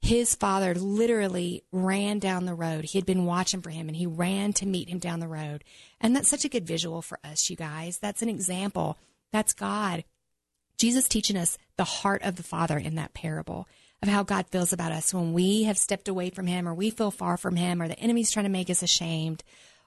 his 0.00 0.34
father 0.34 0.74
literally 0.74 1.64
ran 1.72 2.18
down 2.18 2.46
the 2.46 2.54
road. 2.54 2.84
He 2.84 2.98
had 2.98 3.06
been 3.06 3.26
watching 3.26 3.62
for 3.62 3.70
him 3.70 3.88
and 3.88 3.96
he 3.96 4.06
ran 4.06 4.52
to 4.54 4.66
meet 4.66 4.88
him 4.88 4.98
down 4.98 5.20
the 5.20 5.28
road. 5.28 5.64
And 6.00 6.14
that's 6.14 6.28
such 6.28 6.44
a 6.44 6.48
good 6.48 6.66
visual 6.66 7.02
for 7.02 7.18
us, 7.24 7.50
you 7.50 7.56
guys. 7.56 7.98
That's 7.98 8.22
an 8.22 8.28
example. 8.28 8.96
That's 9.32 9.52
God. 9.52 10.04
Jesus 10.78 11.08
teaching 11.08 11.36
us 11.36 11.58
the 11.76 11.84
heart 11.84 12.22
of 12.22 12.36
the 12.36 12.42
Father 12.42 12.78
in 12.78 12.94
that 12.94 13.12
parable 13.12 13.66
of 14.00 14.08
how 14.08 14.22
God 14.22 14.46
feels 14.46 14.72
about 14.72 14.92
us 14.92 15.12
when 15.12 15.32
we 15.32 15.64
have 15.64 15.76
stepped 15.76 16.06
away 16.06 16.30
from 16.30 16.46
Him 16.46 16.68
or 16.68 16.74
we 16.74 16.90
feel 16.90 17.10
far 17.10 17.36
from 17.36 17.56
Him 17.56 17.82
or 17.82 17.88
the 17.88 17.98
enemy's 17.98 18.30
trying 18.30 18.44
to 18.44 18.50
make 18.50 18.70
us 18.70 18.82
ashamed 18.82 19.42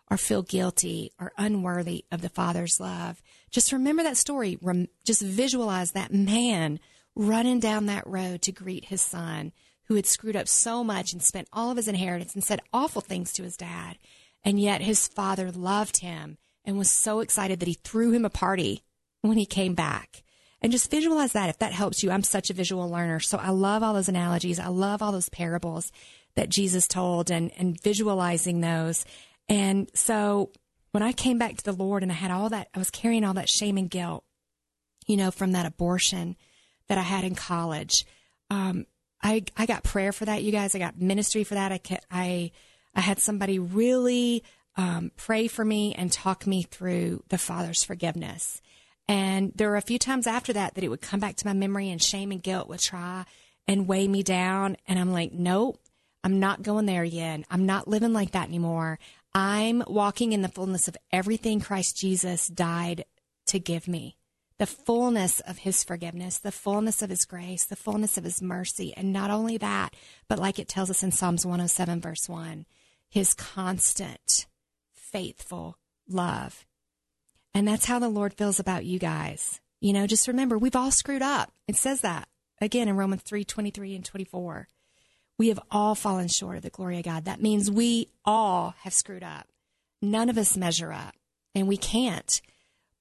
or 0.09 0.17
feel 0.17 0.41
guilty 0.41 1.11
or 1.17 1.31
unworthy 1.37 2.03
of 2.11 2.21
the 2.21 2.27
Father's 2.27 2.81
love. 2.81 3.21
Just 3.49 3.71
remember 3.71 4.03
that 4.03 4.17
story. 4.17 4.57
Rem- 4.61 4.89
just 5.05 5.21
visualize 5.21 5.91
that 5.91 6.13
man 6.13 6.81
running 7.15 7.61
down 7.61 7.85
that 7.85 8.05
road 8.05 8.41
to 8.41 8.51
greet 8.51 8.85
his 8.85 9.01
son 9.01 9.53
who 9.91 9.95
had 9.97 10.05
screwed 10.05 10.37
up 10.37 10.47
so 10.47 10.85
much 10.85 11.11
and 11.11 11.21
spent 11.21 11.49
all 11.51 11.69
of 11.69 11.75
his 11.75 11.89
inheritance 11.89 12.33
and 12.33 12.41
said 12.41 12.61
awful 12.71 13.01
things 13.01 13.33
to 13.33 13.43
his 13.43 13.57
dad. 13.57 13.97
And 14.41 14.57
yet 14.57 14.79
his 14.79 15.05
father 15.05 15.51
loved 15.51 15.97
him 15.97 16.37
and 16.63 16.77
was 16.77 16.89
so 16.89 17.19
excited 17.19 17.59
that 17.59 17.67
he 17.67 17.73
threw 17.73 18.11
him 18.11 18.23
a 18.23 18.29
party 18.29 18.85
when 19.19 19.37
he 19.37 19.45
came 19.45 19.73
back. 19.73 20.23
And 20.61 20.71
just 20.71 20.89
visualize 20.89 21.33
that 21.33 21.49
if 21.49 21.57
that 21.57 21.73
helps 21.73 22.03
you. 22.03 22.09
I'm 22.09 22.23
such 22.23 22.49
a 22.49 22.53
visual 22.53 22.89
learner. 22.89 23.19
So 23.19 23.37
I 23.37 23.49
love 23.49 23.83
all 23.83 23.93
those 23.93 24.07
analogies. 24.07 24.59
I 24.59 24.69
love 24.69 25.01
all 25.01 25.11
those 25.11 25.27
parables 25.27 25.91
that 26.35 26.47
Jesus 26.47 26.87
told 26.87 27.29
and, 27.29 27.51
and 27.57 27.77
visualizing 27.81 28.61
those. 28.61 29.03
And 29.49 29.91
so 29.93 30.53
when 30.91 31.03
I 31.03 31.11
came 31.11 31.37
back 31.37 31.57
to 31.57 31.65
the 31.65 31.73
Lord 31.73 32.01
and 32.01 32.13
I 32.13 32.15
had 32.15 32.31
all 32.31 32.47
that, 32.47 32.69
I 32.73 32.79
was 32.79 32.91
carrying 32.91 33.25
all 33.25 33.33
that 33.33 33.49
shame 33.49 33.75
and 33.75 33.89
guilt, 33.89 34.23
you 35.05 35.17
know, 35.17 35.31
from 35.31 35.51
that 35.51 35.65
abortion 35.65 36.37
that 36.87 36.97
I 36.97 37.01
had 37.01 37.25
in 37.25 37.35
college. 37.35 38.05
Um, 38.49 38.85
I, 39.23 39.43
I 39.55 39.65
got 39.65 39.83
prayer 39.83 40.11
for 40.11 40.25
that, 40.25 40.43
you 40.43 40.51
guys. 40.51 40.75
I 40.75 40.79
got 40.79 40.99
ministry 40.99 41.43
for 41.43 41.55
that. 41.55 41.71
I, 41.71 41.79
I, 42.09 42.51
I 42.95 43.01
had 43.01 43.19
somebody 43.19 43.59
really, 43.59 44.43
um, 44.75 45.11
pray 45.17 45.47
for 45.47 45.63
me 45.63 45.93
and 45.93 46.11
talk 46.11 46.47
me 46.47 46.63
through 46.63 47.23
the 47.29 47.37
Father's 47.37 47.83
forgiveness. 47.83 48.61
And 49.07 49.51
there 49.55 49.69
were 49.69 49.77
a 49.77 49.81
few 49.81 49.99
times 49.99 50.27
after 50.27 50.53
that 50.53 50.75
that 50.75 50.83
it 50.83 50.89
would 50.89 51.01
come 51.01 51.19
back 51.19 51.35
to 51.37 51.47
my 51.47 51.53
memory 51.53 51.89
and 51.89 52.01
shame 52.01 52.31
and 52.31 52.41
guilt 52.41 52.69
would 52.69 52.79
try 52.79 53.25
and 53.67 53.87
weigh 53.87 54.07
me 54.07 54.23
down. 54.23 54.77
And 54.87 54.97
I'm 54.97 55.11
like, 55.11 55.33
nope, 55.33 55.79
I'm 56.23 56.39
not 56.39 56.61
going 56.61 56.85
there 56.85 57.03
again. 57.03 57.45
I'm 57.49 57.65
not 57.65 57.87
living 57.87 58.13
like 58.13 58.31
that 58.31 58.47
anymore. 58.47 58.99
I'm 59.33 59.83
walking 59.87 60.33
in 60.33 60.41
the 60.41 60.49
fullness 60.49 60.87
of 60.87 60.97
everything 61.11 61.61
Christ 61.61 61.97
Jesus 61.97 62.47
died 62.47 63.05
to 63.47 63.59
give 63.59 63.87
me 63.87 64.17
the 64.61 64.67
fullness 64.67 65.39
of 65.39 65.57
his 65.57 65.83
forgiveness, 65.83 66.37
the 66.37 66.51
fullness 66.51 67.01
of 67.01 67.09
his 67.09 67.25
grace, 67.25 67.65
the 67.65 67.75
fullness 67.75 68.15
of 68.15 68.23
his 68.23 68.43
mercy. 68.43 68.93
And 68.95 69.11
not 69.11 69.31
only 69.31 69.57
that, 69.57 69.95
but 70.27 70.37
like 70.37 70.59
it 70.59 70.67
tells 70.67 70.91
us 70.91 71.01
in 71.01 71.11
Psalms 71.11 71.47
107, 71.47 71.99
verse 71.99 72.29
1, 72.29 72.67
his 73.09 73.33
constant, 73.33 74.45
faithful 74.93 75.79
love. 76.07 76.67
And 77.55 77.67
that's 77.67 77.85
how 77.85 77.97
the 77.97 78.07
Lord 78.07 78.35
feels 78.35 78.59
about 78.59 78.85
you 78.85 78.99
guys. 78.99 79.59
You 79.79 79.93
know, 79.93 80.05
just 80.05 80.27
remember, 80.27 80.59
we've 80.59 80.75
all 80.75 80.91
screwed 80.91 81.23
up. 81.23 81.51
It 81.67 81.75
says 81.75 82.01
that 82.01 82.27
again 82.61 82.87
in 82.87 82.95
Romans 82.95 83.23
3 83.23 83.43
23 83.43 83.95
and 83.95 84.05
24. 84.05 84.67
We 85.39 85.47
have 85.47 85.59
all 85.71 85.95
fallen 85.95 86.27
short 86.27 86.57
of 86.57 86.61
the 86.61 86.69
glory 86.69 86.99
of 86.99 87.05
God. 87.05 87.25
That 87.25 87.41
means 87.41 87.71
we 87.71 88.09
all 88.23 88.75
have 88.81 88.93
screwed 88.93 89.23
up. 89.23 89.47
None 90.03 90.29
of 90.29 90.37
us 90.37 90.55
measure 90.55 90.93
up, 90.93 91.15
and 91.55 91.67
we 91.67 91.77
can't. 91.77 92.39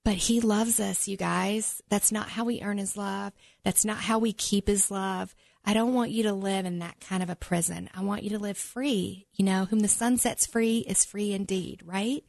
But 0.05 0.15
He 0.15 0.41
loves 0.41 0.81
us, 0.81 1.09
you 1.09 1.17
guys. 1.17 1.83
That's 1.89 2.13
not 2.13 2.31
how 2.31 2.45
we 2.45 2.63
earn 2.63 2.79
His 2.79 2.97
love. 2.97 3.33
That's 3.65 3.85
not 3.85 3.99
how 3.99 4.19
we 4.19 4.33
keep 4.33 4.67
His 4.67 4.91
love. 4.91 5.35
I 5.65 5.75
don't 5.75 5.95
want 5.95 6.11
you 6.11 6.23
to 6.25 6.33
live 6.33 6.65
in 6.65 6.79
that 6.79 7.01
kind 7.01 7.23
of 7.23 7.29
a 7.29 7.37
prison. 7.37 7.91
I 7.95 8.03
want 8.03 8.23
you 8.23 8.31
to 8.31 8.39
live 8.39 8.57
free. 8.57 9.27
You 9.35 9.45
know, 9.45 9.67
whom 9.67 9.81
the 9.81 9.89
Son 9.89 10.17
sets 10.17 10.47
free 10.47 10.79
is 10.89 11.05
free 11.05 11.33
indeed, 11.33 11.83
right? 11.85 12.25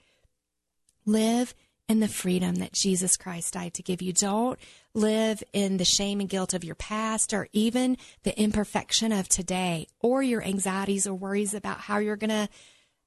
Live 1.05 1.55
in 1.88 1.99
the 1.99 2.07
freedom 2.07 2.55
that 2.55 2.73
Jesus 2.73 3.17
Christ 3.17 3.53
died 3.53 3.73
to 3.73 3.84
give 3.84 4.01
you. 4.01 4.13
Don't 4.13 4.57
live 4.93 5.43
in 5.51 5.77
the 5.77 5.86
shame 5.86 6.19
and 6.19 6.29
guilt 6.29 6.53
of 6.53 6.63
your 6.63 6.75
past 6.75 7.34
or 7.34 7.49
even 7.51 7.97
the 8.23 8.38
imperfection 8.39 9.12
of 9.12 9.27
today 9.27 9.88
or 9.99 10.23
your 10.23 10.41
anxieties 10.41 11.05
or 11.05 11.13
worries 11.13 11.53
about 11.53 11.79
how 11.79 11.97
you're 11.97 12.15
going 12.15 12.29
to 12.29 12.47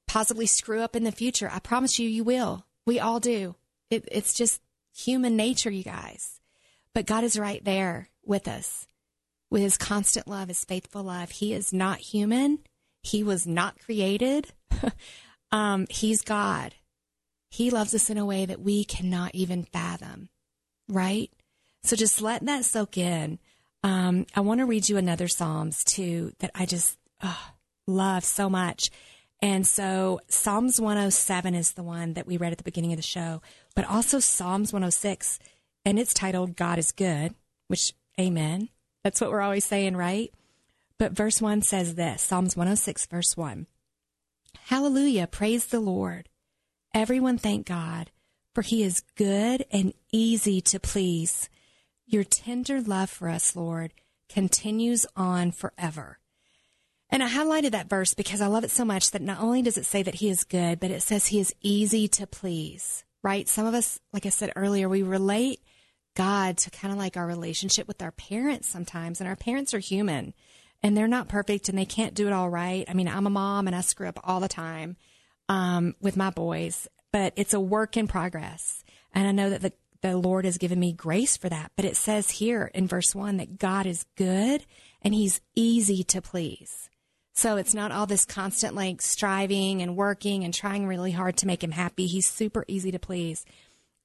possibly 0.06 0.44
screw 0.44 0.82
up 0.82 0.96
in 0.96 1.04
the 1.04 1.12
future. 1.12 1.50
I 1.50 1.60
promise 1.60 1.98
you, 1.98 2.08
you 2.08 2.24
will. 2.24 2.66
We 2.84 3.00
all 3.00 3.20
do. 3.20 3.56
It, 3.94 4.08
it's 4.10 4.34
just 4.34 4.60
human 4.94 5.36
nature, 5.36 5.70
you 5.70 5.84
guys. 5.84 6.40
But 6.94 7.06
God 7.06 7.24
is 7.24 7.38
right 7.38 7.64
there 7.64 8.08
with 8.24 8.46
us 8.48 8.86
with 9.54 9.62
his 9.62 9.76
constant 9.76 10.26
love, 10.26 10.48
his 10.48 10.64
faithful 10.64 11.04
love. 11.04 11.30
He 11.30 11.52
is 11.52 11.72
not 11.72 11.98
human. 11.98 12.58
He 13.04 13.22
was 13.22 13.46
not 13.46 13.78
created. 13.78 14.48
um, 15.52 15.86
he's 15.88 16.22
God. 16.22 16.74
He 17.50 17.70
loves 17.70 17.94
us 17.94 18.10
in 18.10 18.18
a 18.18 18.26
way 18.26 18.46
that 18.46 18.60
we 18.60 18.82
cannot 18.84 19.32
even 19.32 19.62
fathom, 19.62 20.28
right? 20.88 21.30
So 21.84 21.94
just 21.94 22.20
let 22.20 22.44
that 22.46 22.64
soak 22.64 22.98
in. 22.98 23.38
Um, 23.84 24.26
I 24.34 24.40
want 24.40 24.58
to 24.58 24.66
read 24.66 24.88
you 24.88 24.96
another 24.96 25.28
Psalms 25.28 25.84
too 25.84 26.32
that 26.40 26.50
I 26.52 26.66
just 26.66 26.98
oh, 27.22 27.50
love 27.86 28.24
so 28.24 28.50
much. 28.50 28.90
And 29.40 29.64
so 29.64 30.18
Psalms 30.28 30.80
107 30.80 31.54
is 31.54 31.74
the 31.74 31.84
one 31.84 32.14
that 32.14 32.26
we 32.26 32.38
read 32.38 32.50
at 32.50 32.58
the 32.58 32.64
beginning 32.64 32.92
of 32.92 32.96
the 32.96 33.02
show, 33.02 33.40
but 33.74 33.88
also 33.88 34.20
Psalms 34.20 34.72
106, 34.72 35.38
and 35.84 35.98
it's 35.98 36.14
titled 36.14 36.56
God 36.56 36.78
is 36.78 36.92
Good, 36.92 37.34
which, 37.68 37.92
amen. 38.18 38.68
That's 39.02 39.20
what 39.20 39.30
we're 39.30 39.42
always 39.42 39.64
saying, 39.64 39.96
right? 39.96 40.32
But 40.98 41.12
verse 41.12 41.42
1 41.42 41.62
says 41.62 41.94
this 41.94 42.22
Psalms 42.22 42.56
106, 42.56 43.06
verse 43.06 43.36
1 43.36 43.66
Hallelujah, 44.66 45.26
praise 45.26 45.66
the 45.66 45.80
Lord. 45.80 46.28
Everyone 46.94 47.38
thank 47.38 47.66
God, 47.66 48.10
for 48.54 48.62
he 48.62 48.82
is 48.82 49.02
good 49.16 49.64
and 49.70 49.92
easy 50.12 50.60
to 50.62 50.78
please. 50.78 51.48
Your 52.06 52.24
tender 52.24 52.80
love 52.80 53.10
for 53.10 53.28
us, 53.28 53.56
Lord, 53.56 53.92
continues 54.28 55.04
on 55.16 55.50
forever. 55.50 56.18
And 57.10 57.22
I 57.22 57.28
highlighted 57.28 57.72
that 57.72 57.88
verse 57.88 58.14
because 58.14 58.40
I 58.40 58.46
love 58.46 58.64
it 58.64 58.70
so 58.70 58.84
much 58.84 59.10
that 59.10 59.22
not 59.22 59.40
only 59.40 59.62
does 59.62 59.76
it 59.76 59.86
say 59.86 60.02
that 60.02 60.16
he 60.16 60.28
is 60.28 60.44
good, 60.44 60.80
but 60.80 60.90
it 60.90 61.02
says 61.02 61.26
he 61.26 61.40
is 61.40 61.54
easy 61.60 62.08
to 62.08 62.26
please, 62.26 63.03
right? 63.24 63.48
Some 63.48 63.66
of 63.66 63.74
us, 63.74 63.98
like 64.12 64.26
I 64.26 64.28
said 64.28 64.52
earlier, 64.54 64.88
we 64.88 65.02
relate 65.02 65.60
God 66.14 66.58
to 66.58 66.70
kind 66.70 66.92
of 66.92 66.98
like 66.98 67.16
our 67.16 67.26
relationship 67.26 67.88
with 67.88 68.02
our 68.02 68.12
parents 68.12 68.68
sometimes. 68.68 69.20
And 69.20 69.26
our 69.26 69.34
parents 69.34 69.74
are 69.74 69.80
human 69.80 70.34
and 70.82 70.96
they're 70.96 71.08
not 71.08 71.28
perfect 71.28 71.68
and 71.68 71.76
they 71.76 71.86
can't 71.86 72.14
do 72.14 72.26
it 72.26 72.32
all 72.32 72.50
right. 72.50 72.84
I 72.86 72.92
mean, 72.92 73.08
I'm 73.08 73.26
a 73.26 73.30
mom 73.30 73.66
and 73.66 73.74
I 73.74 73.80
screw 73.80 74.06
up 74.06 74.20
all 74.22 74.40
the 74.40 74.48
time 74.48 74.96
um, 75.48 75.96
with 76.00 76.16
my 76.16 76.30
boys, 76.30 76.86
but 77.10 77.32
it's 77.36 77.54
a 77.54 77.60
work 77.60 77.96
in 77.96 78.06
progress. 78.06 78.84
And 79.12 79.26
I 79.26 79.32
know 79.32 79.50
that 79.50 79.62
the, 79.62 79.72
the 80.02 80.16
Lord 80.16 80.44
has 80.44 80.58
given 80.58 80.78
me 80.78 80.92
grace 80.92 81.36
for 81.38 81.48
that. 81.48 81.72
But 81.76 81.86
it 81.86 81.96
says 81.96 82.30
here 82.30 82.70
in 82.74 82.86
verse 82.86 83.14
one 83.14 83.38
that 83.38 83.58
God 83.58 83.86
is 83.86 84.04
good 84.16 84.66
and 85.00 85.14
he's 85.14 85.40
easy 85.54 86.04
to 86.04 86.20
please. 86.20 86.90
So 87.34 87.56
it's 87.56 87.74
not 87.74 87.90
all 87.90 88.06
this 88.06 88.24
constant 88.24 88.76
like 88.76 89.02
striving 89.02 89.82
and 89.82 89.96
working 89.96 90.44
and 90.44 90.54
trying 90.54 90.86
really 90.86 91.10
hard 91.10 91.36
to 91.38 91.46
make 91.46 91.64
him 91.64 91.72
happy. 91.72 92.06
He's 92.06 92.28
super 92.28 92.64
easy 92.68 92.92
to 92.92 92.98
please. 92.98 93.44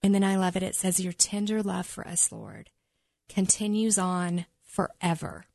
And 0.02 0.16
then 0.16 0.24
I 0.24 0.36
love 0.36 0.56
it. 0.56 0.64
It 0.64 0.76
says, 0.76 1.00
Your 1.00 1.14
tender 1.14 1.62
love 1.62 1.86
for 1.86 2.08
us, 2.08 2.32
Lord, 2.32 2.72
continues 3.28 4.00
on 4.00 4.46
forever. 4.64 5.46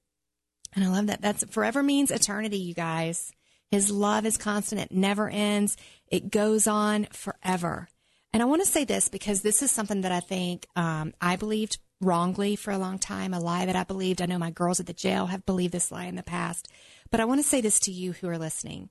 And 0.75 0.85
I 0.85 0.89
love 0.89 1.09
that. 1.09 1.21
That's 1.21 1.45
forever 1.51 1.83
means 1.83 2.11
eternity, 2.11 2.59
you 2.59 2.75
guys. 2.75 3.33
His 3.71 3.91
love 3.91 4.25
is 4.25 4.37
constant. 4.37 4.81
It 4.81 4.93
never 4.93 5.29
ends. 5.29 5.77
It 6.07 6.31
goes 6.31 6.69
on 6.69 7.07
forever. 7.13 7.89
And 8.33 8.43
I 8.43 8.47
want 8.47 8.63
to 8.63 8.71
say 8.71 8.85
this 8.85 9.09
because 9.09 9.43
this 9.43 9.63
is 9.63 9.71
something 9.71 10.03
that 10.03 10.13
I 10.13 10.21
think 10.21 10.67
um, 10.77 11.13
I 11.21 11.37
believed 11.37 11.79
wrongly 12.01 12.57
for 12.57 12.73
a 12.73 12.79
long 12.79 12.99
time, 12.99 13.33
a 13.33 13.41
lie 13.41 13.67
that 13.67 13.77
I 13.77 13.85
believed. 13.85 14.21
I 14.21 14.27
know 14.27 14.39
my 14.39 14.51
girls 14.51 14.81
at 14.81 14.87
the 14.87 14.93
jail 14.93 15.27
have 15.27 15.47
believed 15.47 15.73
this 15.73 15.91
lie 15.91 16.07
in 16.07 16.17
the 16.17 16.23
past. 16.23 16.69
But 17.15 17.21
I 17.21 17.27
want 17.27 17.39
to 17.39 17.47
say 17.47 17.61
this 17.61 17.79
to 17.79 17.93
you 17.93 18.11
who 18.11 18.27
are 18.27 18.39
listening. 18.39 18.89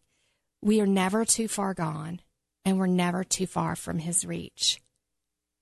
We 0.61 0.79
are 0.79 0.87
never 0.87 1.25
too 1.25 1.49
far 1.49 1.73
gone, 1.73 2.21
and 2.63 2.79
we're 2.79 2.87
never 2.87 3.25
too 3.25 3.45
far 3.45 3.75
from 3.75 3.99
his 3.99 4.23
reach 4.23 4.79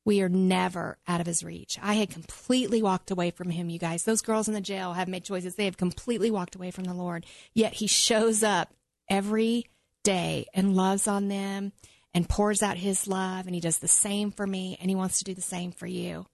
we 0.05 0.21
are 0.21 0.29
never 0.29 0.97
out 1.07 1.21
of 1.21 1.27
his 1.27 1.43
reach. 1.43 1.77
I 1.81 1.93
had 1.95 2.09
completely 2.09 2.81
walked 2.81 3.11
away 3.11 3.31
from 3.31 3.49
him, 3.49 3.69
you 3.69 3.79
guys. 3.79 4.03
Those 4.03 4.21
girls 4.21 4.47
in 4.47 4.53
the 4.53 4.61
jail 4.61 4.93
have 4.93 5.07
made 5.07 5.23
choices. 5.23 5.55
They 5.55 5.65
have 5.65 5.77
completely 5.77 6.31
walked 6.31 6.55
away 6.55 6.71
from 6.71 6.85
the 6.85 6.93
Lord. 6.93 7.25
Yet 7.53 7.73
he 7.73 7.87
shows 7.87 8.43
up 8.43 8.73
every 9.09 9.67
day 10.03 10.47
and 10.53 10.75
loves 10.75 11.07
on 11.07 11.27
them 11.27 11.71
and 12.13 12.27
pours 12.27 12.63
out 12.63 12.77
his 12.77 13.07
love. 13.07 13.45
And 13.45 13.53
he 13.53 13.61
does 13.61 13.77
the 13.77 13.87
same 13.87 14.31
for 14.31 14.47
me 14.47 14.77
and 14.81 14.89
he 14.89 14.95
wants 14.95 15.19
to 15.19 15.23
do 15.23 15.33
the 15.33 15.41
same 15.41 15.71
for 15.71 15.87
you. 15.87 16.25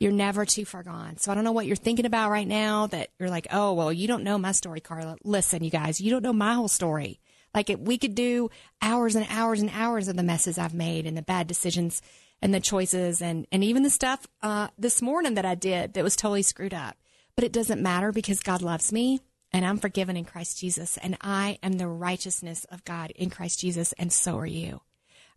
You're 0.00 0.12
never 0.12 0.44
too 0.44 0.64
far 0.64 0.84
gone. 0.84 1.16
So 1.16 1.32
I 1.32 1.34
don't 1.34 1.42
know 1.42 1.52
what 1.52 1.66
you're 1.66 1.74
thinking 1.76 2.06
about 2.06 2.30
right 2.30 2.46
now 2.46 2.86
that 2.88 3.10
you're 3.18 3.30
like, 3.30 3.48
oh, 3.50 3.72
well, 3.72 3.92
you 3.92 4.06
don't 4.06 4.22
know 4.22 4.38
my 4.38 4.52
story, 4.52 4.80
Carla. 4.80 5.16
Listen, 5.24 5.64
you 5.64 5.70
guys, 5.70 6.00
you 6.00 6.10
don't 6.10 6.22
know 6.22 6.32
my 6.32 6.54
whole 6.54 6.68
story. 6.68 7.18
Like 7.54 7.74
we 7.78 7.98
could 7.98 8.14
do 8.14 8.50
hours 8.80 9.16
and 9.16 9.26
hours 9.28 9.60
and 9.60 9.70
hours 9.74 10.06
of 10.06 10.16
the 10.16 10.22
messes 10.22 10.58
I've 10.58 10.74
made 10.74 11.06
and 11.06 11.16
the 11.16 11.22
bad 11.22 11.48
decisions 11.48 12.00
and 12.40 12.54
the 12.54 12.60
choices 12.60 13.20
and, 13.20 13.46
and 13.50 13.64
even 13.64 13.82
the 13.82 13.90
stuff 13.90 14.26
uh, 14.42 14.68
this 14.78 15.02
morning 15.02 15.34
that 15.34 15.46
I 15.46 15.56
did 15.56 15.94
that 15.94 16.04
was 16.04 16.14
totally 16.14 16.42
screwed 16.42 16.74
up. 16.74 16.96
But 17.34 17.44
it 17.44 17.52
doesn't 17.52 17.82
matter 17.82 18.12
because 18.12 18.40
God 18.40 18.62
loves 18.62 18.92
me 18.92 19.20
and 19.52 19.64
I'm 19.64 19.78
forgiven 19.78 20.16
in 20.16 20.24
Christ 20.24 20.58
Jesus 20.58 20.96
and 20.98 21.16
I 21.20 21.58
am 21.62 21.72
the 21.72 21.88
righteousness 21.88 22.64
of 22.70 22.84
God 22.84 23.10
in 23.12 23.30
Christ 23.30 23.60
Jesus 23.60 23.92
and 23.94 24.12
so 24.12 24.38
are 24.38 24.46
you. 24.46 24.80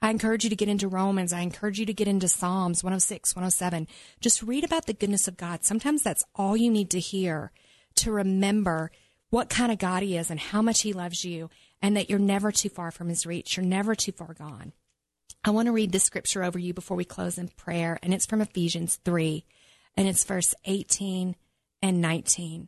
I 0.02 0.10
encourage 0.10 0.44
you 0.44 0.50
to 0.50 0.56
get 0.56 0.70
into 0.70 0.88
Romans. 0.88 1.32
I 1.32 1.42
encourage 1.42 1.80
you 1.80 1.86
to 1.86 1.94
get 1.94 2.08
into 2.08 2.28
Psalms 2.28 2.84
106, 2.84 3.36
107. 3.36 3.88
Just 4.20 4.42
read 4.42 4.64
about 4.64 4.88
the 4.88 4.94
goodness 4.94 5.28
of 5.28 5.38
God. 5.38 5.64
Sometimes 5.64 6.02
that's 6.02 6.24
all 6.36 6.58
you 6.58 6.72
need 6.72 6.90
to 6.92 7.00
hear 7.00 7.52
to 7.96 8.12
remember 8.12 8.92
what 9.30 9.50
kind 9.50 9.72
of 9.72 9.78
God 9.78 10.02
He 10.02 10.18
is 10.18 10.32
and 10.32 10.40
how 10.40 10.62
much 10.62 10.82
He 10.82 10.92
loves 10.92 11.24
you 11.24 11.50
and 11.82 11.96
that 11.96 12.10
you're 12.10 12.20
never 12.20 12.52
too 12.52 12.70
far 12.70 12.90
from 12.90 13.10
His 13.10 13.28
reach. 13.28 13.58
You're 13.58 13.66
never 13.66 13.94
too 13.94 14.12
far 14.12 14.34
gone. 14.34 14.74
I 15.44 15.52
want 15.52 15.68
to 15.68 15.72
read 15.72 15.92
this 15.92 16.04
scripture 16.04 16.44
over 16.44 16.58
you 16.58 16.74
before 16.74 16.98
we 16.98 17.06
close 17.06 17.38
in 17.38 17.48
prayer, 17.50 17.98
and 18.04 18.14
it's 18.14 18.28
from 18.28 18.42
Ephesians 18.42 19.00
3, 19.04 19.44
and 19.98 20.08
it's 20.08 20.24
verse 20.24 20.54
18 20.66 21.36
and 21.82 22.02
19. 22.02 22.68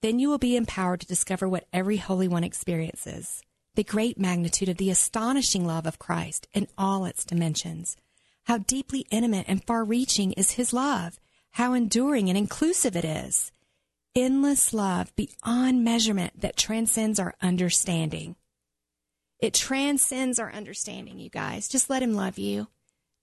Then 0.00 0.20
you 0.20 0.28
will 0.28 0.38
be 0.38 0.56
empowered 0.56 1.00
to 1.00 1.06
discover 1.06 1.48
what 1.48 1.66
every 1.72 1.96
Holy 1.96 2.28
One 2.28 2.44
experiences 2.44 3.42
the 3.74 3.84
great 3.84 4.18
magnitude 4.18 4.68
of 4.68 4.76
the 4.76 4.90
astonishing 4.90 5.66
love 5.66 5.86
of 5.86 5.98
Christ 5.98 6.46
in 6.52 6.68
all 6.76 7.04
its 7.04 7.24
dimensions. 7.24 7.96
How 8.44 8.58
deeply 8.58 9.06
intimate 9.10 9.46
and 9.48 9.64
far 9.64 9.84
reaching 9.84 10.32
is 10.32 10.52
His 10.52 10.72
love, 10.72 11.18
how 11.52 11.72
enduring 11.72 12.28
and 12.28 12.36
inclusive 12.36 12.96
it 12.96 13.04
is. 13.04 13.52
Endless 14.14 14.74
love 14.74 15.14
beyond 15.16 15.84
measurement 15.84 16.40
that 16.40 16.56
transcends 16.56 17.18
our 17.18 17.34
understanding. 17.40 18.36
It 19.38 19.54
transcends 19.54 20.38
our 20.38 20.52
understanding, 20.52 21.18
you 21.18 21.30
guys. 21.30 21.66
Just 21.66 21.88
let 21.88 22.02
Him 22.02 22.14
love 22.14 22.38
you. 22.38 22.68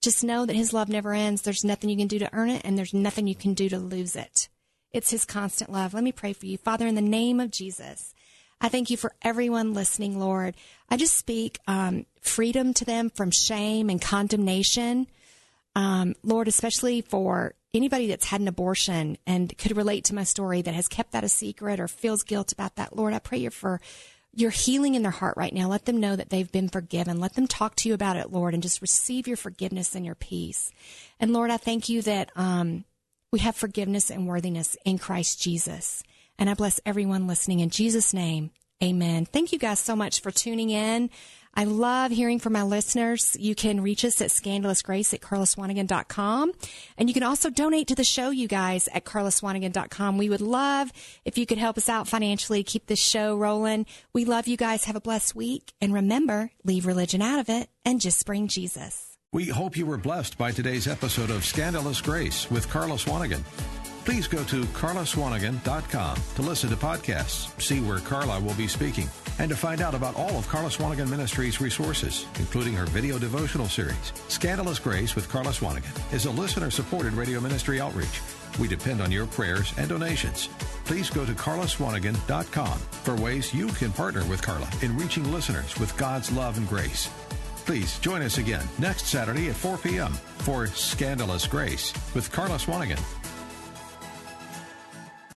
Just 0.01 0.23
know 0.23 0.45
that 0.45 0.55
His 0.55 0.73
love 0.73 0.89
never 0.89 1.13
ends. 1.13 1.41
There's 1.41 1.63
nothing 1.63 1.89
you 1.89 1.97
can 1.97 2.07
do 2.07 2.19
to 2.19 2.33
earn 2.33 2.49
it, 2.49 2.61
and 2.65 2.77
there's 2.77 2.93
nothing 2.93 3.27
you 3.27 3.35
can 3.35 3.53
do 3.53 3.69
to 3.69 3.77
lose 3.77 4.15
it. 4.15 4.49
It's 4.91 5.11
His 5.11 5.25
constant 5.25 5.71
love. 5.71 5.93
Let 5.93 6.03
me 6.03 6.11
pray 6.11 6.33
for 6.33 6.47
you. 6.47 6.57
Father, 6.57 6.87
in 6.87 6.95
the 6.95 7.01
name 7.01 7.39
of 7.39 7.51
Jesus, 7.51 8.13
I 8.61 8.69
thank 8.69 8.89
you 8.89 8.97
for 8.97 9.13
everyone 9.21 9.73
listening, 9.73 10.19
Lord. 10.19 10.55
I 10.89 10.97
just 10.97 11.17
speak 11.17 11.59
um, 11.67 12.05
freedom 12.21 12.73
to 12.75 12.85
them 12.85 13.09
from 13.09 13.31
shame 13.31 13.89
and 13.89 14.01
condemnation. 14.01 15.07
Um, 15.75 16.15
Lord, 16.23 16.47
especially 16.47 17.01
for 17.01 17.53
anybody 17.73 18.07
that's 18.07 18.25
had 18.25 18.41
an 18.41 18.47
abortion 18.47 19.17
and 19.25 19.55
could 19.57 19.77
relate 19.77 20.03
to 20.05 20.15
my 20.15 20.23
story 20.23 20.61
that 20.61 20.73
has 20.73 20.87
kept 20.87 21.11
that 21.11 21.23
a 21.23 21.29
secret 21.29 21.79
or 21.79 21.87
feels 21.87 22.23
guilt 22.23 22.51
about 22.51 22.75
that. 22.75 22.95
Lord, 22.95 23.13
I 23.13 23.19
pray 23.19 23.37
you 23.37 23.49
for 23.49 23.79
your 24.35 24.51
healing 24.51 24.95
in 24.95 25.03
their 25.03 25.11
heart 25.11 25.35
right 25.37 25.53
now. 25.53 25.67
Let 25.67 25.85
them 25.85 25.99
know 25.99 26.15
that 26.15 26.29
they've 26.29 26.51
been 26.51 26.69
forgiven. 26.69 27.19
Let 27.19 27.35
them 27.35 27.47
talk 27.47 27.75
to 27.77 27.89
you 27.89 27.95
about 27.95 28.17
it, 28.17 28.31
Lord, 28.31 28.53
and 28.53 28.63
just 28.63 28.81
receive 28.81 29.27
your 29.27 29.37
forgiveness 29.37 29.95
and 29.95 30.05
your 30.05 30.15
peace. 30.15 30.71
And 31.19 31.33
Lord, 31.33 31.49
I 31.49 31.57
thank 31.57 31.89
you 31.89 32.01
that 32.03 32.31
um, 32.35 32.85
we 33.31 33.39
have 33.39 33.55
forgiveness 33.55 34.09
and 34.09 34.27
worthiness 34.27 34.75
in 34.85 34.97
Christ 34.97 35.41
Jesus. 35.41 36.03
And 36.39 36.49
I 36.49 36.55
bless 36.55 36.79
everyone 36.85 37.27
listening 37.27 37.59
in 37.59 37.69
Jesus' 37.69 38.13
name. 38.13 38.49
Amen. 38.81 39.25
Thank 39.25 39.51
you 39.51 39.59
guys 39.59 39.79
so 39.79 39.95
much 39.95 40.21
for 40.21 40.31
tuning 40.31 40.69
in. 40.69 41.09
I 41.53 41.65
love 41.65 42.11
hearing 42.11 42.39
from 42.39 42.53
my 42.53 42.63
listeners. 42.63 43.35
You 43.37 43.55
can 43.55 43.81
reach 43.81 44.05
us 44.05 44.21
at 44.21 44.29
scandalousgrace 44.29 45.13
at 45.13 45.19
carlaswanigan.com. 45.19 46.53
And 46.97 47.09
you 47.09 47.13
can 47.13 47.23
also 47.23 47.49
donate 47.49 47.87
to 47.87 47.95
the 47.95 48.03
show, 48.03 48.29
you 48.29 48.47
guys, 48.47 48.87
at 48.93 49.03
carlaswanigan.com. 49.03 50.17
We 50.17 50.29
would 50.29 50.41
love 50.41 50.91
if 51.25 51.37
you 51.37 51.45
could 51.45 51.57
help 51.57 51.77
us 51.77 51.89
out 51.89 52.07
financially, 52.07 52.63
keep 52.63 52.85
this 52.85 53.03
show 53.03 53.35
rolling. 53.35 53.85
We 54.13 54.25
love 54.25 54.47
you 54.47 54.57
guys. 54.57 54.85
Have 54.85 54.95
a 54.95 55.01
blessed 55.01 55.35
week. 55.35 55.73
And 55.81 55.93
remember, 55.93 56.51
leave 56.63 56.85
religion 56.85 57.21
out 57.21 57.39
of 57.39 57.49
it 57.49 57.69
and 57.83 57.99
just 57.99 58.25
bring 58.25 58.47
Jesus. 58.47 59.17
We 59.33 59.47
hope 59.47 59.77
you 59.77 59.85
were 59.85 59.97
blessed 59.97 60.37
by 60.37 60.51
today's 60.51 60.87
episode 60.87 61.29
of 61.29 61.45
Scandalous 61.45 62.01
Grace 62.01 62.49
with 62.49 62.69
Carla 62.69 62.95
Swanigan. 62.95 63.43
Please 64.09 64.27
go 64.27 64.43
to 64.45 64.63
carlaswanigan.com 64.63 66.17
to 66.33 66.41
listen 66.41 66.67
to 66.71 66.75
podcasts, 66.75 67.61
see 67.61 67.79
where 67.79 67.99
Carla 67.99 68.39
will 68.39 68.55
be 68.55 68.67
speaking, 68.67 69.07
and 69.37 69.49
to 69.49 69.55
find 69.55 69.81
out 69.81 69.93
about 69.93 70.15
all 70.15 70.35
of 70.35 70.47
Carla 70.49 70.69
Swanigan 70.69 71.07
Ministries 71.07 71.61
resources, 71.61 72.25
including 72.39 72.73
her 72.73 72.87
video 72.87 73.19
devotional 73.19 73.67
series. 73.67 74.11
Scandalous 74.27 74.79
Grace 74.79 75.15
with 75.15 75.29
Carla 75.29 75.51
Swanigan 75.51 75.93
is 76.11 76.25
a 76.25 76.31
listener-supported 76.31 77.13
radio 77.13 77.39
ministry 77.39 77.79
outreach. 77.79 78.19
We 78.59 78.67
depend 78.67 78.99
on 78.99 79.11
your 79.11 79.27
prayers 79.27 79.75
and 79.77 79.87
donations. 79.87 80.49
Please 80.85 81.11
go 81.11 81.23
to 81.23 81.33
carlaswanigan.com 81.33 82.79
for 82.79 83.15
ways 83.15 83.53
you 83.53 83.67
can 83.67 83.91
partner 83.91 84.25
with 84.25 84.41
Carla 84.41 84.67
in 84.81 84.97
reaching 84.97 85.31
listeners 85.31 85.79
with 85.79 85.95
God's 85.97 86.31
love 86.31 86.57
and 86.57 86.67
grace. 86.67 87.11
Please 87.63 87.99
join 87.99 88.23
us 88.23 88.39
again 88.39 88.67
next 88.79 89.05
Saturday 89.05 89.49
at 89.49 89.55
4 89.55 89.77
p.m. 89.77 90.13
for 90.39 90.65
Scandalous 90.65 91.45
Grace 91.45 91.93
with 92.15 92.31
Carla 92.31 92.55
Swanigan 92.55 92.99